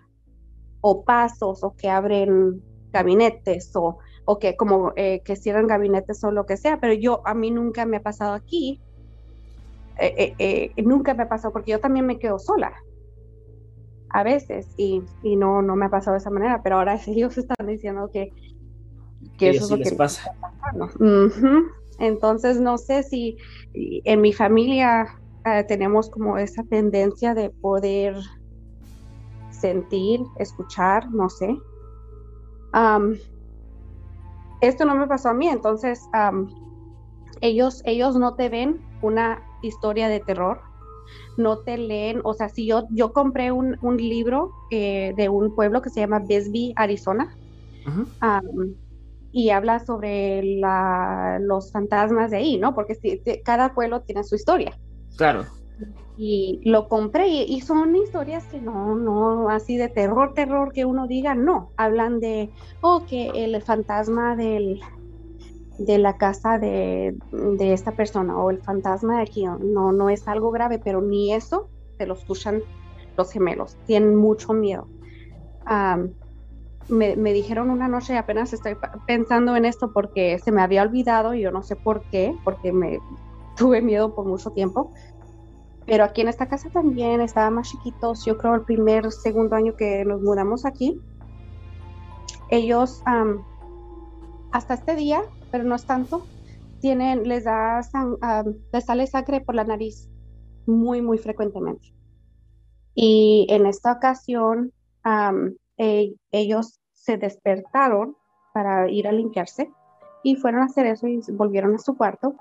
[0.81, 6.31] o pasos o que abren gabinetes o, o que como eh, que cierran gabinetes o
[6.31, 8.81] lo que sea, pero yo a mí nunca me ha pasado aquí,
[9.99, 12.73] eh, eh, nunca me ha pasado porque yo también me quedo sola
[14.11, 17.37] a veces y, y, no, no me ha pasado de esa manera, pero ahora ellos
[17.39, 18.33] están diciendo que,
[19.39, 20.35] que eso es lo que pasa.
[21.99, 23.37] Entonces, no sé si
[23.75, 28.17] en mi familia eh, tenemos como esa tendencia de poder
[29.51, 31.57] sentir, escuchar, no sé.
[34.61, 36.01] esto no me pasó a mí, entonces
[37.43, 40.61] ellos, ellos no te ven una historia de terror,
[41.37, 45.83] no te leen, o sea, si yo, yo compré un, libro eh, de un pueblo
[45.83, 47.37] que se llama Bisbee, Arizona,
[49.33, 50.61] y habla sobre
[51.41, 52.75] los fantasmas de ahí, ¿no?
[52.75, 52.97] Porque
[53.45, 54.79] cada pueblo tiene su historia.
[55.17, 55.45] Claro.
[56.17, 61.07] y lo compré y, son historias que no, no, así de terror, terror que uno
[61.07, 64.81] diga, no, hablan de, oh, que el fantasma del,
[65.79, 70.29] de la casa de, de, esta persona o el fantasma de aquí, no, no es
[70.29, 71.69] algo grave, pero ni eso
[71.99, 72.61] se lo escuchan
[73.17, 74.87] los gemelos, tienen mucho miedo.
[76.89, 81.35] me, me, dijeron una noche, apenas estoy pensando en esto porque se me había olvidado
[81.35, 82.99] y yo no sé por qué, porque me
[83.57, 84.93] tuve miedo por mucho tiempo,
[85.87, 88.25] pero aquí en esta casa también estaba más chiquitos.
[88.25, 91.01] Yo creo el primer, segundo año que nos mudamos aquí.
[92.51, 93.03] Ellos,
[94.53, 96.27] hasta este día, pero no es tanto,
[96.81, 97.83] tienen, les da,
[98.73, 100.09] les sale sangre por la nariz
[100.67, 101.95] muy, muy frecuentemente.
[102.95, 104.73] Y en esta ocasión,
[105.77, 108.17] e, ellos se despertaron
[108.55, 109.71] para ir a limpiarse
[110.23, 112.35] y fueron a hacer eso y volvieron a su cuarto.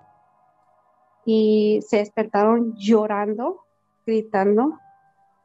[1.26, 3.66] Y se despertaron llorando,
[4.06, 4.80] gritando,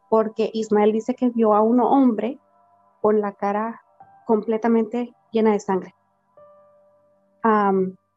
[0.09, 2.39] porque Ismael dice que vio a un hombre
[3.03, 3.83] con la cara
[4.25, 5.95] completamente llena de sangre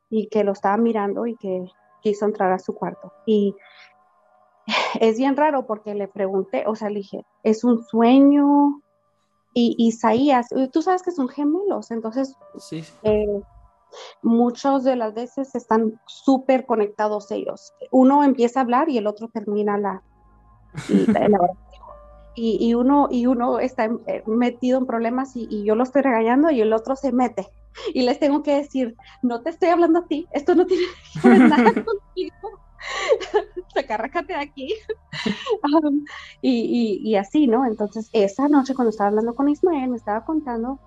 [0.10, 1.66] y que lo estaba mirando y que
[2.02, 3.14] quiso entrar a su cuarto.
[3.26, 3.56] Y
[5.00, 8.82] es bien raro porque le pregunté, o sea, le dije, ¿es un sueño?
[9.54, 12.84] Y Isaías, tú sabes que son gemelos, entonces sí.
[13.04, 13.42] Eh,
[14.22, 17.74] muchas de las veces están súper conectados ellos.
[17.92, 20.04] Uno empieza a hablar y el otro termina la,
[20.88, 21.08] y,
[22.68, 26.62] y, uno, y uno está eh, metido en problemas y, yo lo estoy regañando y
[26.62, 27.48] el otro se mete.
[27.94, 30.84] Y les tengo que decir, no te estoy hablando a ti, esto no tiene
[31.22, 32.60] que ver nada contigo.
[33.74, 34.74] Sacárracate de aquí.
[35.64, 36.06] Um,
[36.42, 37.66] y, y, así, ¿no?
[37.66, 40.80] Entonces, esa noche cuando estaba hablando con Ismael, me estaba contando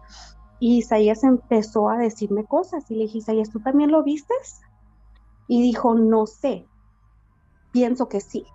[0.58, 4.60] y Isaías empezó a decirme cosas y le dije, Isaías, ¿tú también lo vistes?
[5.48, 6.66] Y dijo, no sé,
[7.72, 8.46] pienso que sí.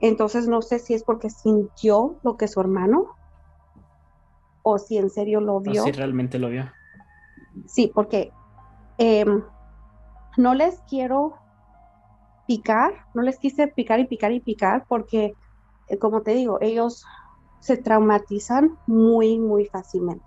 [0.00, 3.16] Entonces no sé si es porque sintió lo que su hermano
[4.62, 5.82] o si en serio lo vio.
[5.82, 6.70] si realmente lo vio.
[7.66, 8.32] Sí, porque
[8.98, 9.42] em,
[10.36, 11.34] no les quiero
[12.46, 15.34] picar, no les quise picar y picar y picar porque,
[15.88, 17.04] eh, como te digo, ellos
[17.60, 20.24] se traumatizan muy, muy fácilmente.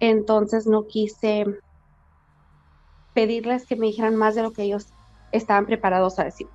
[0.00, 1.46] Entonces no quise
[3.14, 4.92] pedirles que me dijeran más de lo que ellos
[5.30, 6.52] estaban preparados a decirme.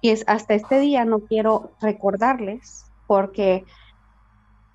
[0.00, 3.64] Y es hasta este día no quiero recordarles porque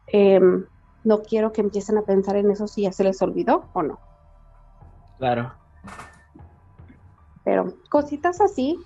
[0.07, 0.65] em,
[1.04, 3.99] no quiero que empiecen a pensar en eso si ya se les olvidó o no.
[5.18, 5.54] Claro.
[7.43, 8.78] Pero cositas así,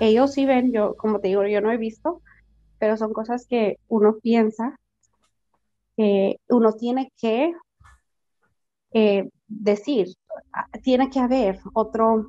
[0.00, 2.20] ellos sí ven, yo como te digo, yo no he visto,
[2.78, 4.78] pero son cosas que uno piensa
[6.48, 7.52] uno tiene que
[8.92, 10.08] eh, decir,
[10.82, 12.28] tiene que haber otro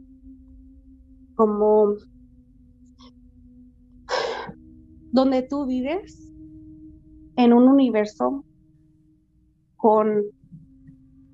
[1.35, 1.95] como
[5.11, 6.31] donde tú vives
[7.35, 8.43] en un universo
[9.77, 10.23] con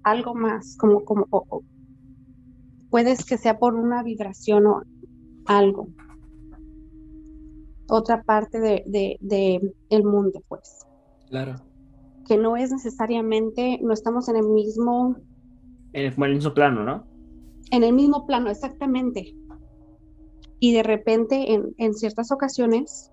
[0.03, 1.27] algo más, como, como
[2.89, 4.83] puedes que sea por una vibración o
[5.45, 5.87] algo.
[7.89, 10.85] Otra parte de, de, de el mundo, pues.
[11.29, 11.55] Claro
[12.27, 15.15] que no es necesariamente, no estamos en el mismo...
[15.93, 17.05] En el, mismo plano, ¿no?
[17.71, 19.35] En el mismo plano, exactamente.
[20.59, 23.11] Y de repente, en, en ciertas ocasiones,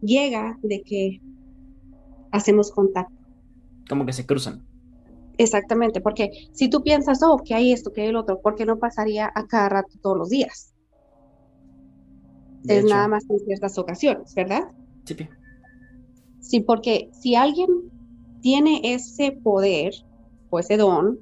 [0.00, 1.20] llega de que
[2.30, 3.23] hacemos contacto.
[3.88, 4.66] Como que se cruzan.
[5.36, 8.64] Exactamente, porque si tú piensas, oh, que hay esto, que hay el otro, ¿por qué
[8.64, 10.70] no pasaría a cada rato todos los días?
[12.66, 14.62] es nada más en ciertas ocasiones, ¿verdad?
[15.04, 15.16] Sí.
[16.40, 17.68] Sí, porque si alguien
[18.40, 19.92] tiene ese poder
[20.48, 21.18] o ese don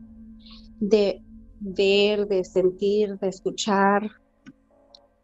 [0.79, 1.23] de
[1.61, 4.11] ver, de sentir, de escuchar.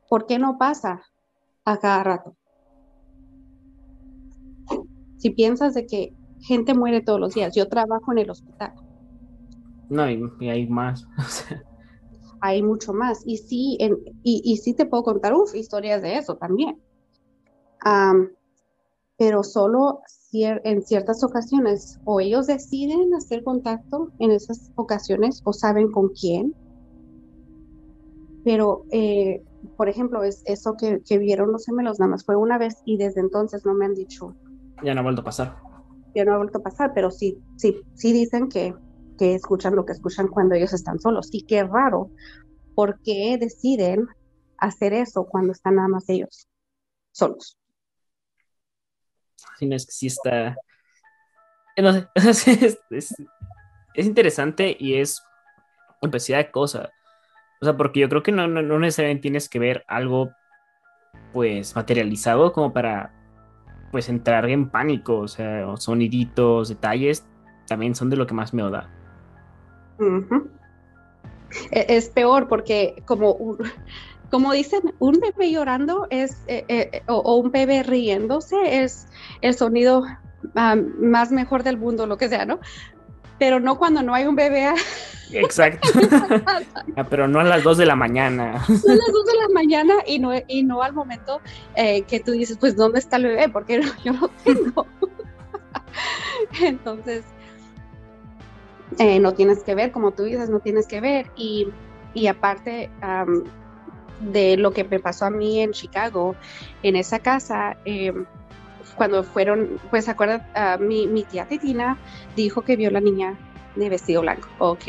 [0.08, 1.02] ¿Por qué no pasa
[1.64, 2.36] a cada rato?
[5.18, 6.14] Si piensas de que
[6.48, 8.72] gente muere todos los días, yo trabajo en el hospital.
[9.90, 11.06] No, y, hay más.
[12.40, 13.22] hay mucho más.
[13.26, 13.78] Y sí,
[14.22, 16.80] y, sí te puedo contar historias de eso también.
[19.16, 20.00] pero solo
[20.32, 26.54] en ciertas ocasiones o ellos deciden hacer contacto en esas ocasiones o saben con quién.
[28.44, 29.42] Pero, eh,
[29.76, 33.20] por ejemplo, es eso que, vieron los gemelos nada más fue una vez y desde
[33.20, 34.34] entonces no me han dicho.
[34.82, 35.67] Ya no ha vuelto a pasar.
[36.18, 38.74] Ya no ha vuelto a pasar, pero sí, sí, sí dicen que,
[39.16, 41.28] que escuchan lo que escuchan cuando ellos están solos.
[41.30, 42.10] Y qué raro,
[42.74, 44.08] ¿por qué deciden
[44.56, 46.48] hacer eso cuando están nada más ellos
[47.12, 47.56] solos?
[49.58, 50.56] sino es que sí está.
[51.76, 52.08] Eh, no sé,
[52.90, 53.14] es,
[53.94, 55.22] interesante y es
[56.00, 56.88] una de cosas.
[57.60, 60.30] O sea, porque yo creo que no, no, necesariamente tienes que ver algo
[61.32, 63.12] pues materializado como para
[63.90, 67.24] pues entrar en pánico, o sea, soniditos, detalles,
[67.66, 68.88] también son de lo que más me da.
[71.70, 73.56] E-, es peor porque como,
[74.30, 79.08] como dicen, un bebé llorando es, eh, o, un bebé riéndose es
[79.40, 80.04] el sonido
[80.54, 82.60] ah, más mejor del mundo, lo que sea, ¿no?
[83.38, 84.72] Pero no cuando no hay un bebé.
[85.32, 85.88] Exacto.
[86.96, 88.64] Ah, pero no a las 2 de la mañana.
[88.68, 91.40] No a las 2 de la mañana y no, y no al momento
[91.76, 93.48] eh, que tú dices, pues, ¿dónde está el bebé?
[93.48, 94.86] Porque yo lo tengo.
[96.60, 97.24] Entonces,
[99.20, 101.30] no tienes que ver, como tú dices, no tienes que ver.
[101.36, 101.68] Y,
[102.14, 102.90] y aparte,
[104.20, 106.34] de lo que me pasó a mí en Chicago,
[106.82, 108.12] en esa casa, eh,
[108.98, 111.96] cuando fueron, pues acuerda, uh, mi, mi, tía Titina
[112.36, 113.38] dijo que vio a la niña
[113.76, 114.48] de vestido blanco.
[114.58, 114.88] Ok.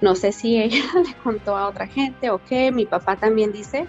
[0.00, 2.70] No sé si ella le contó a otra gente o qué.
[2.72, 3.86] Mi papá también dice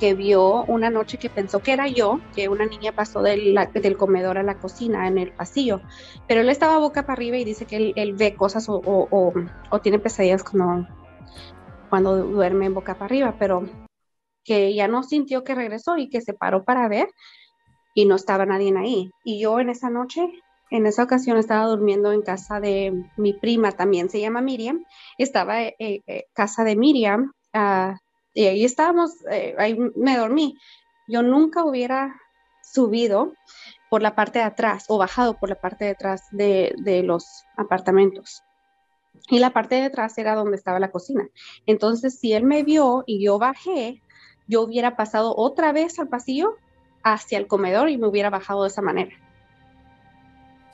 [0.00, 3.96] que vio una noche que pensó que era yo, que una niña pasó del, del
[3.98, 5.82] comedor a la cocina en el pasillo,
[6.26, 9.34] pero él estaba boca para arriba y dice que él, ve cosas o, o,
[9.70, 10.88] o, tiene pesadillas cuando,
[11.90, 13.68] cuando duerme boca para arriba, pero
[14.42, 17.08] que ya no sintió que regresó y que se paró para ver
[18.00, 19.10] y no estaba nadie ahí.
[19.24, 20.26] Y yo en esa noche,
[20.70, 24.86] en esa ocasión estaba durmiendo en casa de mi prima, también se llama Miriam,
[25.18, 27.94] estaba en eh, eh, casa de Miriam uh,
[28.32, 30.56] y ahí estábamos, eh, ahí me dormí.
[31.08, 32.18] Yo nunca hubiera
[32.62, 33.34] subido
[33.90, 37.44] por la parte de atrás o bajado por la parte de atrás de, de los
[37.56, 38.42] apartamentos.
[39.28, 41.28] Y la parte de atrás era donde estaba la cocina.
[41.66, 44.00] Entonces, si él me vio y yo bajé,
[44.46, 46.56] yo hubiera pasado otra vez al pasillo
[47.02, 49.16] hacia el comedor y me hubiera bajado de esa manera.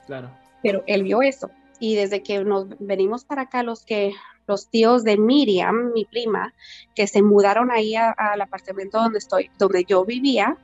[0.05, 0.31] Claro.
[0.63, 1.51] Pero él vio eso.
[1.79, 4.13] Y desde que nos venimos para acá, los que
[4.47, 6.53] los tíos de Miriam, mi prima,
[6.95, 10.57] que se mudaron ahí al apartamento donde estoy, donde yo vivía,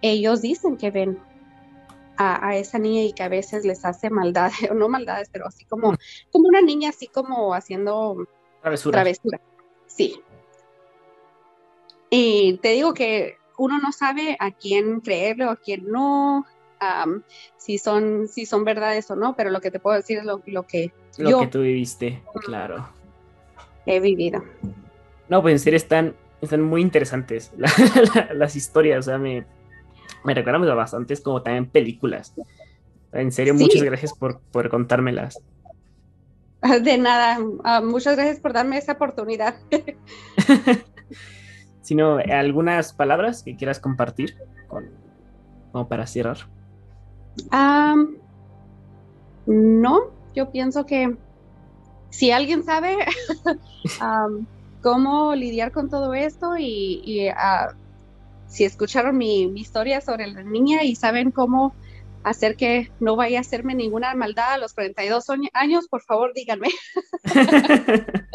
[0.00, 1.18] ellos dicen que ven
[2.16, 5.64] a, esa niña y que a veces les hace maldades, o no maldades, pero así
[5.64, 5.96] como,
[6.30, 8.26] como una niña así como haciendo
[8.62, 8.94] travesura.
[8.94, 9.40] travesura.
[9.86, 10.22] Sí,
[12.10, 16.46] y te digo que uno no sabe a quién creerle o a quién no,
[17.56, 20.42] si, son, si son verdades o no, pero lo que te puedo decir es lo,
[20.42, 20.52] que
[21.18, 22.88] lo que tú viviste, claro.
[23.86, 24.44] He vivido.
[25.28, 27.52] No, pues en serio están, están muy interesantes
[28.34, 29.44] las historias, o sea, me,
[30.24, 32.34] me recuerdan bastantes como también películas.
[33.12, 35.40] En serio, muchas gracias por, por contármelas.
[36.82, 39.56] De nada, ah, muchas gracias por darme esa oportunidad.
[41.86, 44.90] sino algunas palabras que quieras compartir con,
[45.70, 46.38] como para cerrar.
[49.46, 50.00] no,
[50.34, 51.16] yo pienso que
[52.10, 52.96] si alguien sabe
[54.82, 57.68] cómo lidiar con todo esto y, ah,
[58.48, 61.72] si escucharon mi, historia sobre la niña y saben cómo
[62.24, 66.66] hacer que no vaya a hacerme ninguna maldad a los 42 años, por favor díganme.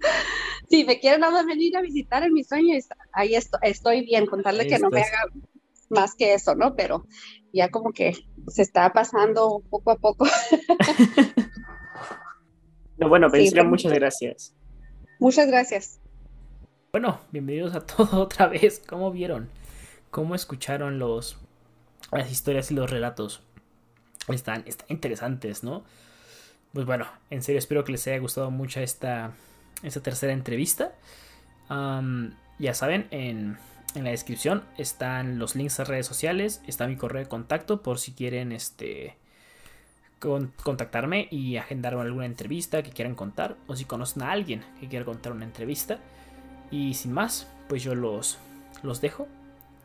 [0.68, 4.78] si me quieren nada venir a visitar en mis sueños, ahí estoy, bien, contarle que
[4.78, 5.24] no me haga
[5.88, 6.74] más que eso, ¿no?
[6.74, 7.06] Pero
[7.52, 8.14] ya como que
[8.48, 10.26] se está pasando poco a poco.
[12.98, 13.28] no, bueno,
[13.64, 14.54] muchas gracias.
[15.18, 16.00] Muchas gracias.
[16.92, 18.82] Bueno, bienvenidos a todo otra vez.
[18.86, 19.48] ¿Cómo vieron?
[20.10, 21.38] ¿Cómo escucharon los
[22.12, 23.42] las historias y los relatos?
[24.28, 25.84] Están, están interesantes, ¿no?
[26.72, 29.32] Pues bueno, en serio espero que les haya gustado mucho esta,
[29.82, 30.92] esta tercera entrevista.
[32.58, 33.58] ya saben, en,
[33.94, 38.12] la descripción están los links a redes sociales, está mi correo de contacto por si
[38.12, 39.16] quieren este
[40.18, 45.04] contactarme y agendar alguna entrevista que quieran contar o si conocen a alguien que quiera
[45.04, 45.98] contar una entrevista.
[46.70, 48.38] Y sin más, pues yo los,
[48.82, 49.28] los dejo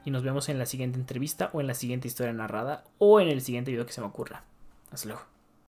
[0.04, 3.28] y nos vemos en la siguiente entrevista o en la siguiente historia narrada o en
[3.28, 4.44] el siguiente video que se me ocurra.
[4.92, 5.41] Hasta luego.